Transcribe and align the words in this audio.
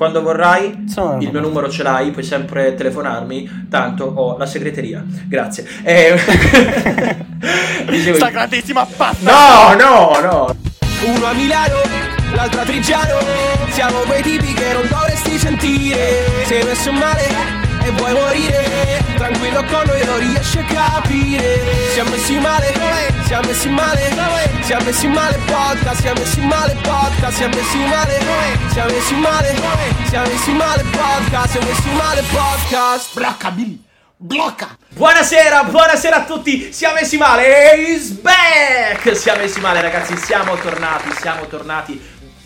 Quando 0.00 0.22
vorrai, 0.22 0.86
Sono 0.88 1.20
il 1.20 1.30
mio 1.30 1.40
numero 1.40 1.68
ce 1.68 1.82
l'hai, 1.82 2.10
puoi 2.10 2.24
sempre 2.24 2.74
telefonarmi, 2.74 3.66
tanto 3.68 4.06
ho 4.06 4.38
la 4.38 4.46
segreteria. 4.46 5.04
Grazie. 5.28 5.66
Eh... 5.82 6.18
Dicevo... 7.86 8.16
Sta 8.16 8.30
grandissima 8.30 8.86
pazza! 8.86 9.30
No, 9.30 9.74
no, 9.74 10.20
no! 10.22 10.56
Uno 11.04 11.26
a 11.26 11.34
Milano, 11.34 11.80
l'altro 12.34 12.62
a 12.62 12.64
Trigiano, 12.64 13.18
siamo 13.72 13.98
quei 14.06 14.22
tipi 14.22 14.54
che 14.54 14.72
non 14.72 14.88
dovresti 14.88 15.36
sentire. 15.36 16.44
Sei 16.46 16.64
messo 16.64 16.92
male 16.92 17.59
e 17.90 17.92
vuoi 17.92 18.12
morire 18.12 19.04
Tranquillo 19.16 19.64
con 19.64 19.82
noi 19.86 20.04
non 20.04 20.18
riesci 20.18 20.58
a 20.58 20.64
capire 20.64 21.60
Siamo 21.92 22.10
messi 22.10 22.38
male, 22.38 22.72
siamo 23.26 23.46
messi 23.46 23.68
male 23.68 24.00
Siamo 24.62 24.84
messi 24.84 25.06
male 25.08 25.38
podcast, 25.44 26.00
siamo 26.00 26.20
messi 26.20 26.40
male 26.40 26.76
podcast 26.82 27.36
Siamo 27.36 27.54
messi 27.54 27.78
male, 27.78 28.18
siamo 28.70 28.90
messi 28.90 29.14
male 29.14 29.54
Siamo 30.08 30.26
messi 30.26 30.52
male 30.52 30.84
podcast, 30.90 31.50
siamo 31.50 31.66
messi 31.66 31.90
male 31.90 32.22
podcast 32.22 33.14
Blocca 33.14 33.50
Billy 33.50 33.82
Blocca! 34.22 34.76
Buonasera, 34.90 35.64
buonasera 35.64 36.16
a 36.16 36.24
tutti, 36.26 36.74
siamo 36.74 36.96
messi 36.96 37.16
male, 37.16 37.74
is 37.76 38.10
back! 38.10 39.16
Siamo 39.16 39.40
messi 39.40 39.60
male 39.60 39.80
ragazzi, 39.80 40.14
siamo 40.18 40.56
tornati, 40.56 41.10
siamo 41.18 41.46
tornati, 41.46 41.98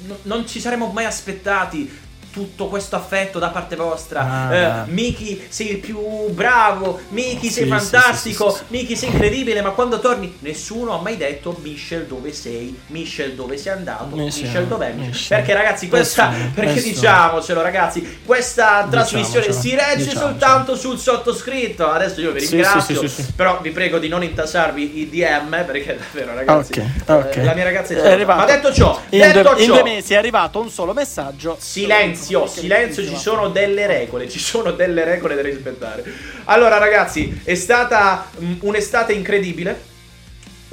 N- 0.07 0.15
non 0.23 0.47
ci 0.47 0.61
saremmo 0.61 0.93
mai 0.95 1.05
aspettati 1.05 2.03
tutto 2.35 2.67
questo 2.67 2.97
affetto 2.97 3.39
da 3.39 3.51
parte 3.51 3.77
vostra. 3.77 4.49
Ah, 4.49 4.55
eh, 4.55 4.73
Miki, 4.87 5.41
sei 5.49 5.71
il 5.71 5.79
più 5.79 6.29
bravo. 6.31 6.99
Miki, 7.11 7.49
sei 7.49 7.63
sì, 7.63 7.69
fantastico. 7.69 8.51
Sì, 8.51 8.57
sì, 8.57 8.65
Miki, 8.67 8.97
sei 8.97 9.11
incredibile. 9.11 9.63
Ma 9.63 9.71
quando 9.71 10.01
torni, 10.01 10.37
nessuno 10.41 10.99
ha 10.99 11.01
mai 11.01 11.17
detto 11.17 11.57
Michel 11.63 12.07
dove 12.07 12.33
sei? 12.33 12.77
Michel 12.89 13.35
dove 13.35 13.57
sei 13.57 13.75
andato? 13.75 14.17
Michel, 14.17 14.43
Michel 14.43 14.67
dov'è? 14.67 14.93
Michel. 14.95 15.29
Perché, 15.29 15.55
ragazzi, 15.55 15.89
questa. 15.89 16.29
Nessuno, 16.29 16.51
perché 16.55 16.73
nessuno. 16.73 16.93
diciamocelo, 16.93 17.63
ragazzi, 17.63 18.19
questa 18.25 18.89
trasmissione 18.91 19.53
si 19.53 19.77
regge 19.77 20.11
soltanto 20.11 20.75
sul 20.75 20.99
sottoscritto. 20.99 21.89
Adesso 21.89 22.21
io 22.21 22.33
vi 22.33 22.45
ringrazio. 22.45 23.01
Però 23.37 23.61
vi 23.61 23.71
prego 23.71 23.99
di 23.99 24.09
non 24.09 24.25
intasarvi 24.25 24.99
i 24.99 25.09
DM. 25.09 25.65
Perché 25.65 25.97
davvero, 25.97 26.35
ragazzi, 26.35 26.73
okay, 26.73 27.19
okay. 27.19 27.43
Eh, 27.43 27.45
la 27.45 27.55
mia 27.55 27.65
ragazza 27.65 27.95
è, 27.95 27.99
è 27.99 28.11
arrivato. 28.11 28.41
Ma 28.41 28.47
detto 28.47 28.73
ciò, 28.73 29.01
in, 29.11 29.21
detto 29.21 29.41
due, 29.41 29.51
ciò, 29.51 29.59
in 29.59 29.67
due 29.69 29.83
mesi 29.85 30.15
è 30.15 30.17
arrivato 30.17 30.59
un 30.59 30.69
solo 30.69 30.93
messaggio. 30.93 31.57
Silenzio 31.61 32.24
silenzio, 32.25 32.63
silenzio, 32.63 33.03
ci 33.05 33.17
sono 33.17 33.49
delle 33.49 33.87
regole, 33.87 34.29
ci 34.29 34.39
sono 34.39 34.73
delle 34.73 35.05
regole 35.05 35.35
da 35.35 35.43
rispettare. 35.43 36.05
Allora 36.45 36.79
ragazzi, 36.79 37.41
è 37.45 37.55
stata 37.55 38.29
um, 38.37 38.59
un'estate 38.63 39.13
incredibile. 39.13 39.93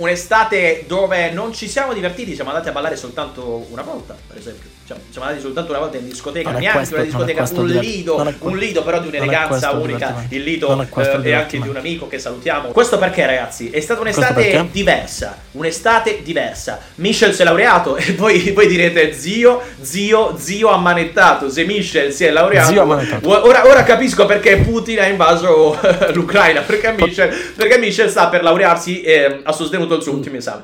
Un'estate 0.01 0.85
dove 0.87 1.29
non 1.29 1.53
ci 1.53 1.69
siamo 1.69 1.93
divertiti, 1.93 2.33
siamo 2.33 2.49
andati 2.49 2.69
a 2.69 2.71
ballare 2.71 2.95
soltanto 2.95 3.67
una 3.69 3.83
volta, 3.83 4.17
per 4.27 4.35
esempio. 4.35 4.69
Siamo, 4.83 5.01
siamo 5.11 5.27
andati 5.27 5.45
soltanto 5.45 5.69
una 5.69 5.79
volta 5.79 5.97
in 5.97 6.05
discoteca, 6.05 6.51
neanche 6.51 6.77
questo, 6.77 6.95
una 6.95 7.03
discoteca, 7.03 7.47
un 7.53 7.67
lido, 7.67 8.35
un 8.39 8.57
lido 8.57 8.83
però 8.83 8.99
di 8.99 9.07
un'eleganza 9.07 9.71
unica, 9.71 10.25
il 10.29 10.41
lido 10.41 10.81
eh, 10.81 11.19
e 11.21 11.33
anche 11.33 11.61
di 11.61 11.67
un 11.67 11.77
amico 11.77 12.07
che 12.07 12.17
salutiamo. 12.17 12.69
Questo 12.69 12.97
perché 12.97 13.25
ragazzi, 13.27 13.69
è 13.69 13.79
stata 13.79 14.01
un'estate 14.01 14.67
diversa, 14.71 15.37
un'estate 15.51 16.23
diversa. 16.23 16.79
Michel 16.95 17.33
si 17.33 17.41
è 17.41 17.45
laureato 17.45 17.95
e 17.95 18.13
poi 18.13 18.51
voi 18.51 18.67
direte 18.67 19.13
zio, 19.13 19.61
zio, 19.81 20.35
zio 20.37 20.69
ammanettato, 20.69 21.49
se 21.49 21.63
Michel 21.63 22.11
si 22.11 22.25
è 22.25 22.31
laureato, 22.31 22.81
ora, 23.29 23.67
ora, 23.67 23.83
capisco 23.83 24.25
perché 24.25 24.57
Putin 24.57 24.99
ha 24.99 25.05
invaso 25.05 25.79
l'Ucraina, 26.11 26.61
perché 26.61 26.91
Michel, 26.91 27.29
perché 27.55 27.77
Michel 27.77 28.09
sta 28.09 28.27
per 28.27 28.41
laurearsi 28.41 29.01
e 29.01 29.41
ha 29.43 29.51
sostenuto 29.51 29.90
il 29.95 30.01
suo 30.01 30.13
ultimo 30.13 30.37
esame. 30.37 30.63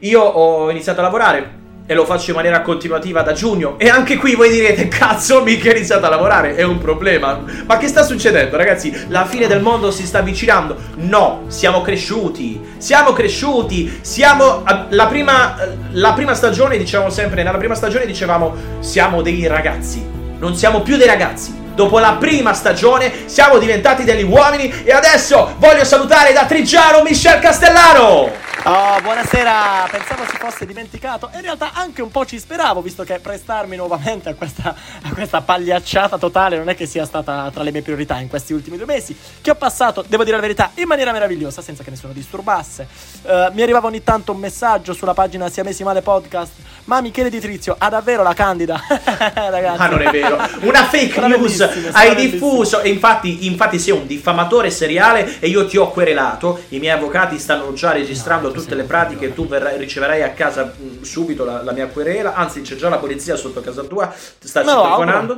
Io 0.00 0.20
ho 0.20 0.70
iniziato 0.70 1.00
a 1.00 1.02
lavorare 1.02 1.58
e 1.86 1.94
lo 1.94 2.04
faccio 2.04 2.30
in 2.30 2.36
maniera 2.36 2.62
continuativa 2.62 3.22
da 3.22 3.32
giugno. 3.32 3.76
E 3.76 3.88
anche 3.88 4.16
qui 4.16 4.36
voi 4.36 4.48
direte, 4.48 4.86
cazzo, 4.86 5.42
mica 5.42 5.70
è 5.70 5.74
iniziato 5.74 6.06
a 6.06 6.08
lavorare, 6.08 6.54
è 6.54 6.62
un 6.62 6.78
problema. 6.78 7.42
Ma 7.66 7.78
che 7.78 7.88
sta 7.88 8.04
succedendo, 8.04 8.56
ragazzi? 8.56 9.06
La 9.08 9.26
fine 9.26 9.48
del 9.48 9.60
mondo 9.60 9.90
si 9.90 10.06
sta 10.06 10.20
avvicinando. 10.20 10.76
No, 10.98 11.46
siamo 11.48 11.82
cresciuti, 11.82 12.60
siamo 12.78 13.12
cresciuti, 13.12 13.98
siamo... 14.02 14.62
La 14.90 15.06
prima, 15.08 15.56
la 15.90 16.12
prima 16.12 16.34
stagione, 16.34 16.78
dicevamo 16.78 17.10
sempre, 17.10 17.42
nella 17.42 17.58
prima 17.58 17.74
stagione 17.74 18.06
dicevamo, 18.06 18.54
siamo 18.78 19.20
dei 19.20 19.46
ragazzi, 19.48 20.00
non 20.38 20.54
siamo 20.54 20.82
più 20.82 20.96
dei 20.96 21.08
ragazzi. 21.08 21.59
Dopo 21.80 21.98
la 21.98 22.16
prima 22.20 22.52
stagione 22.52 23.10
siamo 23.24 23.56
diventati 23.56 24.04
degli 24.04 24.22
uomini 24.22 24.70
e 24.84 24.92
adesso 24.92 25.54
voglio 25.56 25.82
salutare 25.82 26.34
da 26.34 26.44
Trigiano 26.44 27.02
Michel 27.02 27.38
Castellano! 27.38 28.48
Oh, 28.64 29.00
buonasera, 29.00 29.88
pensavo 29.90 30.24
si 30.28 30.36
fosse 30.36 30.66
dimenticato. 30.66 31.30
In 31.32 31.40
realtà 31.40 31.70
anche 31.72 32.02
un 32.02 32.10
po' 32.10 32.26
ci 32.26 32.38
speravo, 32.38 32.82
visto 32.82 33.04
che 33.04 33.18
prestarmi 33.18 33.74
nuovamente 33.74 34.28
a 34.28 34.34
questa, 34.34 34.74
a 35.00 35.14
questa 35.14 35.40
pagliacciata 35.40 36.18
totale 36.18 36.58
non 36.58 36.68
è 36.68 36.76
che 36.76 36.84
sia 36.84 37.06
stata 37.06 37.50
tra 37.50 37.62
le 37.62 37.70
mie 37.70 37.80
priorità 37.80 38.18
in 38.18 38.28
questi 38.28 38.52
ultimi 38.52 38.76
due 38.76 38.84
mesi, 38.84 39.16
che 39.40 39.50
ho 39.50 39.54
passato, 39.54 40.04
devo 40.06 40.24
dire 40.24 40.36
la 40.36 40.42
verità, 40.42 40.72
in 40.74 40.86
maniera 40.86 41.10
meravigliosa, 41.10 41.62
senza 41.62 41.82
che 41.82 41.88
nessuno 41.88 42.12
disturbasse. 42.12 42.86
Uh, 43.22 43.50
mi 43.54 43.62
arrivava 43.62 43.86
ogni 43.86 44.04
tanto 44.04 44.32
un 44.32 44.38
messaggio 44.38 44.92
sulla 44.92 45.14
pagina 45.14 45.48
Siamesi 45.48 45.82
Male 45.82 46.02
Podcast, 46.02 46.52
ma 46.84 47.00
Michele 47.00 47.30
Di 47.30 47.40
Trizio 47.40 47.76
ha 47.78 47.88
davvero 47.88 48.22
la 48.22 48.34
candida? 48.34 48.78
Ragazzi. 48.86 49.78
Ma 49.78 49.88
non 49.88 50.02
è 50.02 50.10
vero, 50.10 50.38
una 50.60 50.84
fake 50.84 51.18
news 51.28 51.69
hai 51.92 52.14
diffuso, 52.14 52.80
e 52.80 52.88
infatti, 52.88 53.46
infatti 53.46 53.78
sei 53.78 53.92
un 53.92 54.06
diffamatore 54.06 54.70
seriale 54.70 55.38
e 55.38 55.48
io 55.48 55.66
ti 55.66 55.76
ho 55.76 55.90
querelato, 55.90 56.60
i 56.68 56.78
miei 56.78 56.94
avvocati 56.94 57.38
stanno 57.38 57.72
già 57.72 57.92
registrando 57.92 58.48
no 58.48 58.54
tutte 58.54 58.74
le 58.74 58.84
pratiche 58.84 59.34
tu 59.34 59.46
verrai, 59.46 59.78
riceverai 59.78 60.22
a 60.22 60.30
casa 60.30 60.72
subito 61.02 61.44
la, 61.44 61.62
la, 61.62 61.72
mia 61.72 61.86
querela, 61.86 62.34
anzi 62.34 62.62
c'è 62.62 62.76
già 62.76 62.88
la 62.88 62.98
polizia 62.98 63.36
sotto 63.36 63.60
casa 63.60 63.82
tua, 63.82 64.12
sta 64.38 64.60
citofonando. 64.60 65.36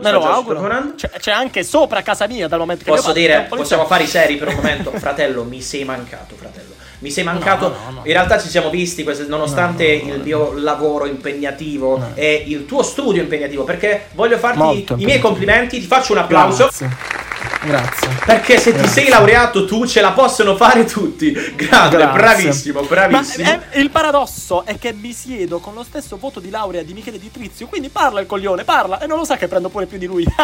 C'è, 0.96 1.10
c'è, 1.18 1.30
anche 1.32 1.62
sopra 1.62 2.02
casa 2.02 2.26
mia 2.26 2.48
dal 2.48 2.58
momento 2.58 2.84
che 2.84 2.90
Posso 2.90 3.12
dire, 3.12 3.46
possiamo 3.48 3.86
fare 3.86 4.04
i 4.04 4.06
seri 4.06 4.36
per 4.36 4.48
un 4.48 4.54
momento, 4.54 4.90
fratello, 4.92 5.44
mi 5.44 5.60
sei 5.60 5.84
mancato, 5.84 6.34
fratello. 6.36 6.71
Mi 7.02 7.10
sei 7.10 7.24
mancato. 7.24 7.68
No, 7.68 7.74
no, 7.84 7.90
no, 7.96 8.00
in 8.04 8.12
realtà 8.12 8.40
ci 8.40 8.48
siamo 8.48 8.70
visti, 8.70 9.04
nonostante 9.26 9.84
il 9.84 10.20
mio 10.22 10.52
lavoro 10.54 11.06
impegnativo 11.06 12.00
e 12.14 12.44
il 12.46 12.64
tuo 12.64 12.82
studio 12.82 13.20
impegnativo. 13.20 13.64
Perché 13.64 14.06
voglio 14.12 14.38
farti 14.38 14.86
i 14.96 15.04
miei 15.04 15.18
complimenti, 15.18 15.80
ti 15.80 15.86
faccio 15.86 16.12
un 16.12 16.18
applauso. 16.18 16.64
Grazie. 16.64 17.30
Grazie. 17.64 18.08
Perché 18.24 18.58
se 18.58 18.72
Grazie. 18.72 18.88
ti 18.88 18.92
sei 18.92 19.08
laureato 19.08 19.64
tu 19.64 19.86
ce 19.86 20.00
la 20.00 20.10
possono 20.10 20.56
fare 20.56 20.84
tutti. 20.84 21.32
Grande, 21.32 21.96
Grazie. 21.96 22.18
bravissimo, 22.18 22.82
bravissimo. 22.82 23.44
Ma, 23.44 23.70
eh, 23.70 23.80
il 23.80 23.90
paradosso 23.90 24.64
è 24.64 24.78
che 24.78 24.92
mi 24.92 25.12
siedo 25.12 25.60
con 25.60 25.74
lo 25.74 25.84
stesso 25.84 26.16
voto 26.16 26.40
di 26.40 26.50
laurea 26.50 26.82
di 26.82 26.92
Michele 26.92 27.18
Di 27.18 27.30
Trizio, 27.30 27.66
quindi 27.68 27.88
parla 27.88 28.20
il 28.20 28.26
coglione, 28.26 28.64
parla 28.64 28.98
e 28.98 29.06
non 29.06 29.18
lo 29.18 29.24
sa 29.24 29.36
che 29.36 29.46
prendo 29.46 29.68
pure 29.68 29.86
più 29.86 29.98
di 29.98 30.06
lui. 30.06 30.24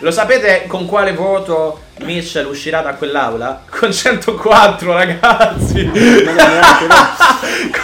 lo 0.00 0.10
sapete 0.10 0.64
con 0.66 0.86
quale 0.86 1.12
voto 1.12 1.82
Mitchell 2.00 2.46
uscirà 2.46 2.80
da 2.80 2.94
quell'aula? 2.94 3.62
Con 3.68 3.92
104, 3.92 4.92
ragazzi. 4.92 5.84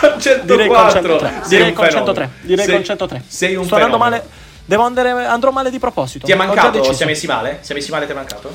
con 0.00 0.20
104. 0.20 0.42
Direi 0.44 0.68
con 0.68 0.90
103. 0.90 1.42
Direi 1.46 1.72
con 1.72 1.90
103. 1.90 2.30
Direi 2.40 2.64
sei, 2.64 2.74
con 2.74 2.84
103. 2.84 3.22
Sei 3.26 3.54
un 3.54 3.64
Sto 3.64 3.74
andando 3.74 3.98
male 3.98 4.42
Devo 4.64 4.82
andare, 4.82 5.10
andrò 5.26 5.50
male 5.50 5.70
di 5.70 5.78
proposito. 5.78 6.26
Ti 6.26 6.32
è 6.32 6.36
mancato? 6.36 6.92
Si 6.92 7.02
è 7.02 7.06
messi 7.06 7.26
male? 7.26 7.58
Si 7.60 7.72
è 7.72 7.74
messi 7.74 7.90
male 7.90 8.06
ti 8.06 8.12
è 8.12 8.14
mancato? 8.14 8.48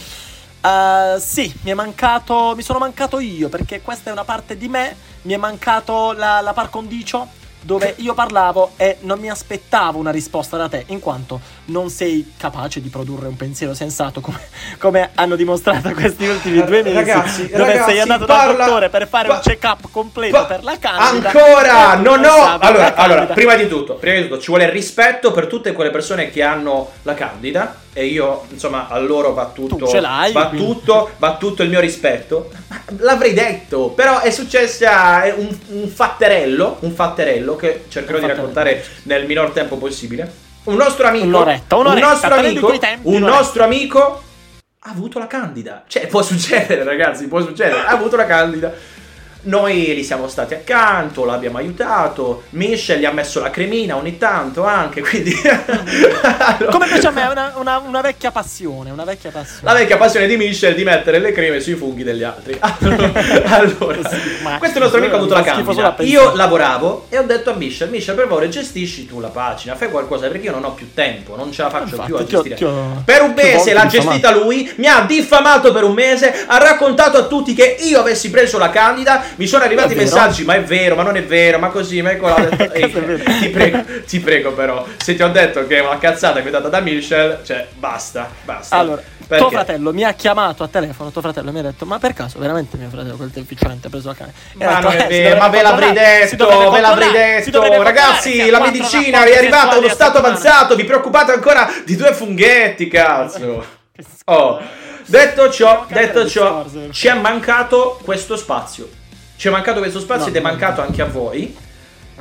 Uh, 0.61 1.19
sì, 1.19 1.53
mi 1.61 1.71
è 1.71 1.73
mancato. 1.73 2.53
Mi 2.55 2.63
sono 2.63 2.79
mancato 2.79 3.19
io 3.19 3.49
perché 3.49 3.81
questa 3.81 4.09
è 4.09 4.13
una 4.13 4.23
parte 4.23 4.57
di 4.57 4.67
me. 4.67 4.95
Mi 5.23 5.33
è 5.33 5.37
mancato 5.37 6.13
la, 6.13 6.41
la 6.41 6.53
par 6.53 6.69
condicio 6.69 7.27
dove 7.61 7.93
io 7.97 8.13
parlavo 8.13 8.71
e 8.77 8.97
non 9.01 9.19
mi 9.19 9.29
aspettavo 9.29 9.99
una 9.99 10.11
risposta 10.11 10.57
da 10.57 10.69
te, 10.69 10.85
in 10.87 10.99
quanto 10.99 11.39
non 11.69 11.89
sei 11.89 12.33
capace 12.37 12.81
di 12.81 12.89
produrre 12.89 13.27
un 13.27 13.35
pensiero 13.35 13.73
sensato 13.73 14.21
come, 14.21 14.39
come 14.77 15.09
hanno 15.15 15.35
dimostrato 15.35 15.91
questi 15.91 16.25
ultimi 16.27 16.63
due 16.63 16.83
mesi. 16.83 16.95
Ragazzi, 16.95 17.49
dove 17.49 17.65
ragazzi, 17.65 17.91
sei 17.91 17.99
andato 17.99 18.25
parla, 18.25 18.53
dal 18.53 18.65
dottore 18.65 18.89
per 18.89 19.07
fare 19.07 19.27
pa- 19.27 19.33
un 19.35 19.39
check-up 19.41 19.89
completo 19.91 20.37
pa- 20.37 20.45
per 20.45 20.63
la 20.63 20.77
candida. 20.77 21.29
Ancora! 21.29 21.95
Non 21.95 22.23
ho. 22.23 22.57
Allora, 22.59 22.95
allora, 22.95 23.25
prima 23.25 23.55
di 23.55 23.67
tutto, 23.67 23.95
prima 23.95 24.17
di 24.17 24.23
tutto, 24.27 24.39
ci 24.39 24.47
vuole 24.47 24.69
rispetto 24.69 25.31
per 25.31 25.47
tutte 25.47 25.71
quelle 25.71 25.91
persone 25.91 26.29
che 26.29 26.43
hanno 26.43 26.91
la 27.03 27.13
candida. 27.13 27.87
E 27.91 28.05
io, 28.05 28.45
insomma, 28.49 28.87
a 28.87 28.99
loro 28.99 29.33
va 29.33 29.47
tutto. 29.47 29.87
ce 29.87 29.99
l'hai, 29.99 30.31
va 30.31 30.49
tutto, 30.49 31.11
va 31.17 31.37
tutto 31.37 31.63
il 31.63 31.69
mio 31.69 31.79
rispetto. 31.79 32.49
L'avrei 32.99 33.33
detto, 33.33 33.89
però 33.89 34.19
è 34.19 34.29
successo 34.31 34.85
un, 35.35 35.57
un 35.67 35.87
fatterello. 35.87 36.77
Un 36.81 36.91
fatterello 36.91 37.55
che 37.55 37.85
cercherò 37.89 38.19
di 38.19 38.27
raccontare 38.27 38.85
nel 39.03 39.25
minor 39.25 39.49
tempo 39.51 39.77
possibile. 39.77 40.47
Un 40.65 40.75
nostro 40.75 41.07
amico, 41.07 41.25
un'oretta, 41.25 41.75
un'oretta, 41.75 42.05
un 42.05 42.11
nostro 42.11 42.35
amico, 42.35 42.77
tempi, 42.77 43.07
un 43.07 43.21
nostro 43.21 43.63
amico 43.63 44.23
ha 44.81 44.89
avuto 44.91 45.19
la 45.19 45.27
candida. 45.27 45.83
Cioè, 45.87 46.07
può 46.07 46.21
succedere, 46.21 46.83
ragazzi, 46.83 47.27
può 47.27 47.41
succedere. 47.41 47.81
Ha 47.81 47.91
avuto 47.91 48.15
la 48.15 48.25
candida. 48.25 48.73
Noi 49.41 49.95
gli 49.95 50.03
siamo 50.03 50.27
stati 50.27 50.53
accanto, 50.53 51.23
l'abbiamo 51.23 51.57
aiutato. 51.57 52.43
Michel 52.51 52.99
gli 52.99 53.05
ha 53.05 53.11
messo 53.11 53.39
la 53.39 53.49
cremina 53.49 53.95
ogni 53.95 54.17
tanto 54.17 54.65
anche, 54.65 55.01
quindi. 55.07 55.33
Allora... 55.43 56.71
Come 56.71 56.87
piace 56.87 57.07
a 57.07 57.11
me, 57.11 57.23
è 57.23 57.29
una, 57.29 57.53
una, 57.55 57.77
una, 57.77 58.01
vecchia 58.01 58.31
passione, 58.31 58.91
una 58.91 59.05
vecchia 59.05 59.31
passione. 59.31 59.61
La 59.63 59.73
vecchia 59.73 59.97
passione 59.97 60.27
di 60.27 60.35
Michel 60.35 60.75
di 60.75 60.83
mettere 60.83 61.19
le 61.19 61.31
creme 61.31 61.59
sui 61.59 61.75
funghi 61.75 62.03
degli 62.03 62.23
altri. 62.23 62.57
Allora, 63.49 64.07
sì, 64.07 64.17
questo 64.57 64.77
è 64.77 64.77
il 64.77 64.81
nostro 64.81 64.99
amico 64.99 65.15
ha 65.15 65.17
avuto 65.17 65.33
la 65.33 65.41
candida. 65.41 65.95
Io 65.99 66.35
lavoravo 66.35 67.07
e 67.09 67.17
ho 67.17 67.23
detto 67.23 67.51
a 67.51 67.53
Michel, 67.53 67.89
Michel 67.89 68.15
per 68.15 68.27
favore 68.27 68.49
gestisci 68.49 69.05
tu 69.05 69.19
la 69.19 69.29
pagina, 69.29 69.75
fai 69.75 69.89
qualcosa 69.89 70.27
perché 70.27 70.45
io 70.45 70.51
non 70.51 70.63
ho 70.63 70.73
più 70.73 70.93
tempo, 70.93 71.35
non 71.35 71.51
ce 71.51 71.63
la 71.63 71.69
faccio 71.69 71.95
Infatti, 71.95 72.05
più 72.05 72.15
a 72.15 72.23
gestire. 72.23 72.55
Ti 72.55 72.63
ho, 72.63 72.69
ti 72.69 72.73
ho, 72.73 73.01
per 73.03 73.21
un 73.21 73.33
mese 73.33 73.73
l'ha 73.73 73.87
gestita 73.87 74.31
lui, 74.31 74.71
mi 74.75 74.87
ha 74.87 75.01
diffamato 75.01 75.71
per 75.71 75.83
un 75.83 75.93
mese, 75.93 76.45
ha 76.47 76.57
raccontato 76.57 77.17
a 77.17 77.23
tutti 77.23 77.53
che 77.53 77.77
io 77.79 77.99
avessi 77.99 78.29
preso 78.29 78.57
la 78.57 78.69
candida, 78.69 79.23
mi 79.35 79.47
sono 79.47 79.63
arrivati 79.63 79.95
messaggi, 79.95 80.43
ma 80.43 80.55
è 80.55 80.63
vero, 80.63 80.95
ma 80.95 81.03
non 81.03 81.17
è 81.17 81.23
vero, 81.23 81.59
ma 81.59 81.69
così, 81.69 82.01
ma 82.01 82.11
è 82.11 82.17
quello. 82.17 82.49
ti, 83.39 83.49
prego, 83.49 83.83
ti 84.05 84.19
prego 84.19 84.53
però, 84.53 84.85
se 84.97 85.15
ti 85.15 85.21
ho 85.21 85.29
detto 85.29 85.65
che 85.67 85.77
è 85.77 85.81
una 85.81 85.97
cazzata 85.97 86.41
guidata 86.41 86.69
da 86.69 86.79
Michel, 86.79 87.39
cioè 87.43 87.67
basta, 87.77 88.29
basta. 88.43 88.75
Allora, 88.75 89.01
perché? 89.29 89.43
tuo 89.43 89.49
fratello 89.51 89.93
mi 89.93 90.03
ha 90.03 90.13
chiamato 90.13 90.63
a 90.63 90.67
telefono, 90.67 91.11
tuo 91.11 91.21
fratello 91.21 91.51
mi 91.51 91.59
ha 91.59 91.63
detto, 91.63 91.85
ma 91.85 91.99
per 91.99 92.13
caso 92.13 92.39
veramente 92.39 92.77
mio 92.77 92.89
fratello 92.89 93.15
quel 93.15 93.29
deficiente 93.29 93.87
ha 93.87 93.89
preso 93.89 94.07
la 94.07 94.15
candida? 94.15 94.37
Ma 94.55 94.79
non 94.79 94.91
è 94.93 95.03
eh, 95.03 95.07
vero, 95.07 95.39
ma 95.39 95.49
ve 95.49 95.61
l'avrei 95.61 95.93
detto, 95.93 96.71
ve 96.71 96.79
l'avrei 96.79 97.11
detto, 97.11 97.83
ragazzi, 97.83 98.49
la 98.49 98.59
medicina 98.59 99.23
è 99.23 99.37
arrivata 99.37 99.77
allo 99.77 99.89
stato 99.89 100.17
avanzato, 100.17 100.75
vi 100.75 100.83
preoccupate 100.83 101.31
ancora 101.31 101.69
di 101.85 101.95
due 101.95 102.13
funghetti, 102.13 102.87
cazzo. 102.87 103.77
Oh. 104.25 104.61
Detto 105.05 105.49
ciò, 105.49 105.85
detto 105.89 106.27
ciò, 106.27 106.63
ci 106.91 107.07
è 107.07 107.13
mancato 107.15 107.99
questo 108.03 108.37
spazio. 108.37 108.87
Ci 109.39 109.47
è 109.47 109.51
mancato 109.51 109.79
questo 109.79 110.01
spazio 110.01 110.25
no, 110.25 110.29
ed 110.31 110.35
è 110.35 110.41
mancato 110.41 110.81
anche 110.81 111.01
a 111.01 111.05
voi. 111.05 111.55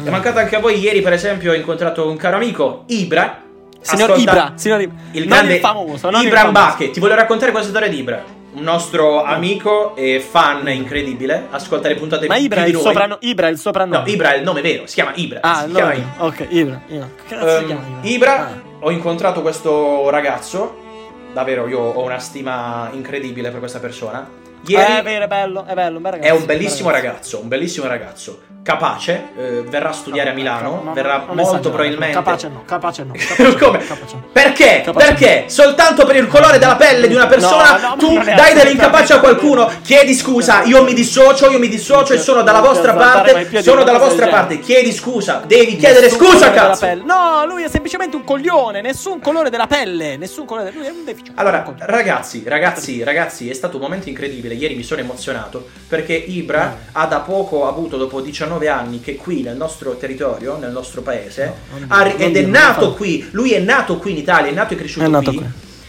Mm. 0.01 0.07
È 0.07 0.09
mancato 0.09 0.39
anche 0.39 0.55
a 0.55 0.61
voi. 0.61 0.79
Ieri, 0.79 1.01
per 1.01 1.13
esempio, 1.13 1.51
ho 1.51 1.55
incontrato 1.57 2.09
un 2.09 2.17
caro 2.17 2.37
amico, 2.37 2.85
Ibra. 2.87 3.43
Signor 3.81 4.11
Ascolta, 4.11 4.31
Ibra, 4.31 4.53
signor 4.55 4.81
Ibra. 4.83 4.97
Il 5.11 5.27
grande 5.27 5.55
il 5.55 5.61
famoso, 5.61 6.11
Ibra 6.11 6.47
Mbake. 6.47 6.91
Ti 6.93 7.01
voglio 7.01 7.17
raccontare 7.17 7.51
questa 7.51 7.71
storia 7.71 7.89
di 7.89 7.97
Ibra. 7.99 8.23
Un 8.53 8.63
nostro 8.63 9.25
amico 9.25 9.97
e 9.97 10.21
fan 10.21 10.69
incredibile. 10.69 11.49
Ascolta 11.51 11.89
le 11.89 11.97
puntate 11.97 12.29
Ma 12.29 12.37
Ibra 12.37 12.63
è, 12.63 12.69
il 12.69 12.77
sopranno- 12.77 13.19
Ibra 13.19 13.49
è 13.49 13.51
il 13.51 13.59
soprannome. 13.59 14.05
No, 14.05 14.13
Ibra 14.13 14.35
è 14.35 14.37
il 14.37 14.45
nome 14.45 14.61
vero. 14.61 14.87
Si 14.87 14.95
chiama 14.95 15.11
Ibra. 15.17 15.41
Ah, 15.43 15.65
si 15.67 15.73
chiama 15.73 15.95
Ibra. 15.95 16.15
Ok, 16.19 16.47
Ibra. 16.51 16.81
Ibra. 16.87 17.09
Che 17.27 17.35
cazzo 17.35 17.53
um, 17.53 17.59
si 17.59 17.65
chiama 17.65 17.83
Ibra? 17.83 18.09
Ibra 18.09 18.47
ah. 18.47 18.63
ho 18.79 18.91
incontrato 18.93 19.43
questo 19.43 20.09
ragazzo 20.09 20.87
davvero 21.33 21.69
io 21.69 21.79
ho 21.79 22.03
una 22.03 22.19
stima 22.19 22.91
incredibile 22.93 23.51
per 23.51 23.59
questa 23.59 23.79
persona. 23.79 24.29
Ieri 24.73 24.93
è 24.93 25.03
vero, 25.03 25.25
è 25.25 25.29
bello, 25.29 25.65
è 25.65 25.75
bello, 25.75 25.99
un 25.99 26.05
ragazzo, 26.05 26.27
È 26.27 26.31
un 26.31 26.45
bellissimo 26.47 26.91
ragazzo. 26.91 27.09
ragazzo, 27.09 27.41
un 27.41 27.49
bellissimo 27.49 27.87
ragazzo 27.87 28.43
capace, 28.69 29.29
eh, 29.35 29.63
verrà 29.63 29.89
a 29.89 29.93
studiare 29.93 30.29
a 30.29 30.33
Milano, 30.35 30.83
no, 30.85 30.93
verrà 30.93 31.25
no, 31.27 31.33
molto 31.33 31.71
probabilmente. 31.71 32.13
Capace 32.13 32.49
no, 32.49 32.65
capace 32.67 33.03
no. 33.03 33.15
Capace 33.17 33.57
Come? 33.57 33.79
Capace 33.79 34.17
Perché? 34.31 34.83
Capace 34.85 35.07
Perché? 35.07 35.45
Soltanto 35.47 36.05
per 36.05 36.17
il 36.17 36.27
colore 36.27 36.59
della 36.59 36.77
pelle 36.77 37.09
di 37.09 37.15
una 37.15 37.27
persona 37.27 37.95
tu 37.97 38.19
dai 38.19 38.53
dell'incapace 38.53 39.15
a 39.15 39.21
qualcuno, 39.21 39.71
chiedi 39.83 40.13
scusa, 40.13 40.65
io 40.65 40.85
mi 40.85 40.93
dissocio, 40.93 41.49
io 41.51 41.59
mi 41.59 41.69
dissocio 41.69 42.13
e 42.13 42.19
sono 42.19 42.43
dalla 42.43 42.61
vostra 42.61 42.93
parte, 42.93 43.63
sono 43.63 43.85
dalla 43.85 43.99
vostra 43.99 44.29
parte, 44.29 44.59
chiedi 44.59 44.93
scusa, 44.93 45.43
devi 45.47 45.77
chiedere 45.77 46.11
scusa 46.11 46.51
cazzo. 46.51 46.87
No, 47.05 47.47
lui 47.47 47.63
è 47.63 47.71
semplicemente 47.71 48.17
un 48.17 48.25
coglione, 48.25 48.83
nessun 48.83 49.19
colore 49.19 49.49
della 49.49 49.67
pelle, 49.67 50.19
nessun 50.19 50.45
colore, 50.45 50.73
lui 50.73 50.85
è 50.85 50.91
un 50.91 51.05
deficiente. 51.07 51.41
Allora, 51.41 51.65
ragazzi, 51.79 52.43
ragazzi, 52.47 53.03
ragazzi, 53.03 53.49
è 53.49 53.55
stato 53.55 53.77
un 53.77 53.83
momento 53.83 54.11
incredibile, 54.11 54.57
ieri 54.59 54.75
mi 54.75 54.83
sono 54.83 55.01
emozionato 55.01 55.69
perché 55.89 56.15
Ibra 56.15 56.87
ha 56.93 57.07
da 57.07 57.21
poco 57.21 57.67
avuto 57.67 57.97
dopo 57.97 58.21
19 58.21 58.59
19 58.59 58.69
anni 58.69 59.01
che 59.01 59.17
qui 59.17 59.43
nel 59.43 59.57
nostro 59.57 59.97
territorio, 59.97 60.57
nel 60.57 60.73
nostro 60.73 61.03
paese, 61.03 61.55
no, 61.71 61.87
non, 61.87 62.15
ed 62.17 62.37
è 62.37 62.43
nato 62.43 62.95
qui, 62.95 63.29
lui 63.33 63.53
è 63.53 63.61
nato 63.61 63.99
qui 63.99 64.13
in 64.13 64.17
Italia, 64.19 64.51
è 64.51 64.55
nato 64.55 64.75
e 64.75 64.77
cresciuto 64.77 65.09
nato 65.09 65.31
qui, 65.31 65.39
qui, 65.39 65.47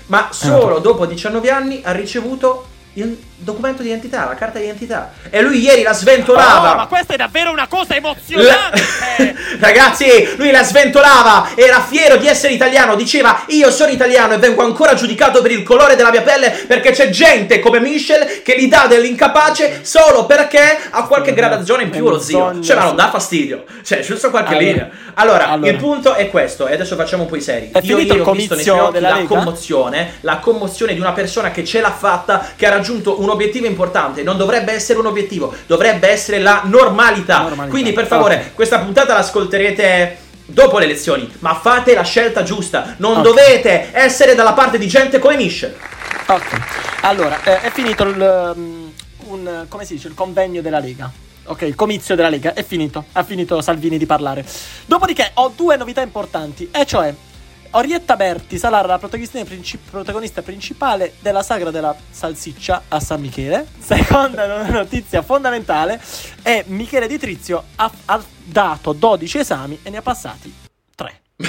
ma 0.08 0.30
solo 0.32 0.80
dopo 0.80 1.06
19 1.06 1.50
anni 1.50 1.82
ha 1.84 1.92
ricevuto 1.92 2.68
il 2.94 3.18
documento 3.40 3.82
di 3.82 3.88
identità, 3.88 4.26
la 4.26 4.36
carta 4.36 4.60
di 4.60 4.66
identità. 4.66 5.14
E 5.30 5.42
lui 5.42 5.60
ieri 5.60 5.82
la 5.84 5.94
sventolava. 5.94 6.74
Oh, 6.74 6.76
ma 6.76 6.88
questa 6.88 7.14
è 7.14 7.18
davvero 7.18 7.52
una 7.52 7.68
cosa 7.68 7.96
emozionante. 7.96 8.82
La... 9.18 9.34
Ragazzi, 9.60 10.36
lui 10.38 10.52
la 10.52 10.64
sventolava, 10.64 11.50
era 11.56 11.82
fiero 11.82 12.18
di 12.18 12.28
essere 12.28 12.54
italiano, 12.54 12.96
diceva 12.96 13.44
"Io 13.48 13.72
sono 13.72 13.92
italiano 13.92 14.34
e 14.34 14.38
vengo 14.38 14.64
ancora 14.64 14.94
giudicato 14.94 15.42
per 15.42 15.52
il 15.52 15.64
colore 15.64 15.96
della 15.96 16.12
mia 16.12 16.22
pelle 16.22 16.52
perché 16.52 16.92
c'è 16.92 17.10
gente 17.10 17.60
come 17.60 17.80
Michel 17.80 18.42
che 18.44 18.60
gli 18.60 18.68
dà 18.68 18.86
dell'incapace 18.88 19.80
solo 19.84 20.26
perché 20.26 20.78
ha 20.90 21.06
qualche 21.08 21.34
gradazione 21.34 21.84
in 21.84 21.90
più 21.90 22.08
lo 22.08 22.20
zio". 22.20 22.62
Cioè, 22.62 22.76
ma 22.76 22.84
non 22.84 22.96
dà 22.96 23.10
fastidio. 23.10 23.64
Cioè, 23.84 24.00
giusto 24.02 24.30
qualche 24.30 24.56
allora, 24.56 24.66
linea. 24.66 24.90
Allora, 25.16 25.50
allora, 25.50 25.72
il 25.72 25.78
punto 25.78 26.14
è 26.14 26.30
questo, 26.30 26.68
e 26.68 26.74
adesso 26.74 26.96
facciamo 26.96 27.24
un 27.24 27.30
po' 27.30 27.36
i 27.36 27.42
seri. 27.42 27.72
È 27.72 27.80
Io 27.84 27.98
ieri 27.98 28.20
ho 28.20 28.32
visto 28.32 28.56
nei 28.56 28.68
occhi 28.70 29.00
la 29.00 29.16
Lega? 29.16 29.28
commozione, 29.28 30.14
la 30.22 30.38
commozione 30.38 30.94
di 30.94 31.00
una 31.00 31.12
persona 31.12 31.52
che 31.52 31.66
ce 31.66 31.82
l'ha 31.82 31.92
fatta, 31.92 32.46
che 32.56 32.66
ha 32.66 32.70
raggiunto 32.70 33.20
un 33.20 33.29
un 33.30 33.36
obiettivo 33.36 33.68
importante, 33.68 34.24
non 34.24 34.38
dovrebbe 34.38 34.74
essere 34.74 35.00
un 35.00 35.06
obiettivo, 35.06 35.54
dovrebbe 35.68 36.10
essere 36.10 36.40
la 36.40 36.64
normalità. 36.66 37.42
normalità. 37.42 37.70
Quindi 37.70 37.94
per 37.94 38.08
favore, 38.08 38.36
okay. 38.36 38.52
questa 38.54 38.80
puntata 38.80 39.14
l'ascolterete 39.14 40.18
dopo 40.46 40.80
le 40.80 40.86
elezioni, 40.86 41.32
ma 41.40 41.54
fate 41.54 41.94
la 41.94 42.04
scelta 42.04 42.44
giusta, 42.44 42.96
non 42.98 43.12
okay. 43.12 43.24
dovete 43.24 43.90
essere 43.92 44.34
dalla 44.34 44.54
parte 44.54 44.78
di 44.78 44.88
gente 44.88 45.20
come 45.20 45.36
Michel. 45.36 45.76
Ok, 46.28 46.62
allora 47.02 47.42
eh, 47.44 47.62
è 47.62 47.72
finito 47.72 48.04
il, 48.04 48.54
um, 48.56 48.92
un, 49.28 49.66
come 49.68 49.86
si 49.86 49.94
dice, 49.94 50.08
il 50.08 50.16
convegno 50.16 50.62
della 50.62 50.80
Lega. 50.80 51.12
Ok, 51.46 51.64
il 51.64 51.76
comizio 51.76 52.16
della 52.16 52.30
Lega 52.30 52.54
è 52.54 52.64
finito, 52.64 53.06
ha 53.14 53.24
finito 53.24 53.62
Salvini 53.62 53.98
di 53.98 54.06
parlare. 54.06 54.46
Dopodiché 54.86 55.32
ho 55.36 55.52
due 55.56 55.78
novità 55.78 56.02
importanti, 56.02 56.70
e 56.72 56.86
cioè 56.86 57.14
Orietta 57.72 58.16
Berti 58.16 58.58
sarà 58.58 58.82
la 58.82 58.98
protagonista, 58.98 59.44
princip- 59.44 59.90
protagonista, 59.90 60.42
principale 60.42 61.14
della 61.20 61.44
sagra 61.44 61.70
della 61.70 61.96
salsiccia 62.10 62.84
a 62.88 63.00
San 63.00 63.22
Michele. 63.22 63.68
Seconda 63.80 64.68
notizia 64.70 65.22
fondamentale 65.22 66.02
è 66.42 66.64
Michele 66.68 67.08
Di 67.08 67.20
Trizio 67.20 67.64
ha, 67.76 67.92
ha 68.06 68.24
dato 68.44 68.94
12 68.94 69.38
esami 69.38 69.80
e 69.84 69.90
ne 69.92 69.98
ha 69.98 70.02
passati 70.02 70.54
3. 70.62 70.69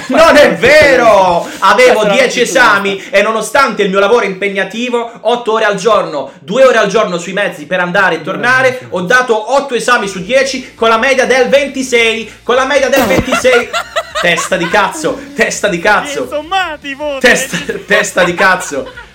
Non 0.07 0.37
è 0.37 0.55
vero! 0.55 1.45
Avevo 1.59 2.05
10 2.05 2.41
esami 2.41 3.03
e 3.09 3.21
nonostante 3.21 3.83
il 3.83 3.89
mio 3.89 3.99
lavoro 3.99 4.23
impegnativo, 4.23 5.11
8 5.19 5.51
ore 5.51 5.65
al 5.65 5.75
giorno, 5.75 6.31
2 6.39 6.63
ore 6.63 6.77
al 6.77 6.87
giorno 6.87 7.17
sui 7.17 7.33
mezzi 7.33 7.65
per 7.65 7.81
andare 7.81 8.15
e 8.15 8.21
tornare, 8.21 8.87
ho 8.89 9.01
dato 9.01 9.53
8 9.53 9.75
esami 9.75 10.07
su 10.07 10.21
10 10.21 10.75
con 10.75 10.87
la 10.87 10.97
media 10.97 11.25
del 11.25 11.49
26, 11.49 12.39
con 12.43 12.55
la 12.55 12.65
media 12.65 12.87
del 12.87 13.03
26. 13.03 13.69
testa 14.21 14.55
di 14.55 14.69
cazzo, 14.69 15.19
testa 15.35 15.67
di 15.67 15.79
cazzo. 15.79 16.25
Testa, 17.19 17.57
testa 17.85 18.23
di 18.23 18.33
cazzo 18.33 19.09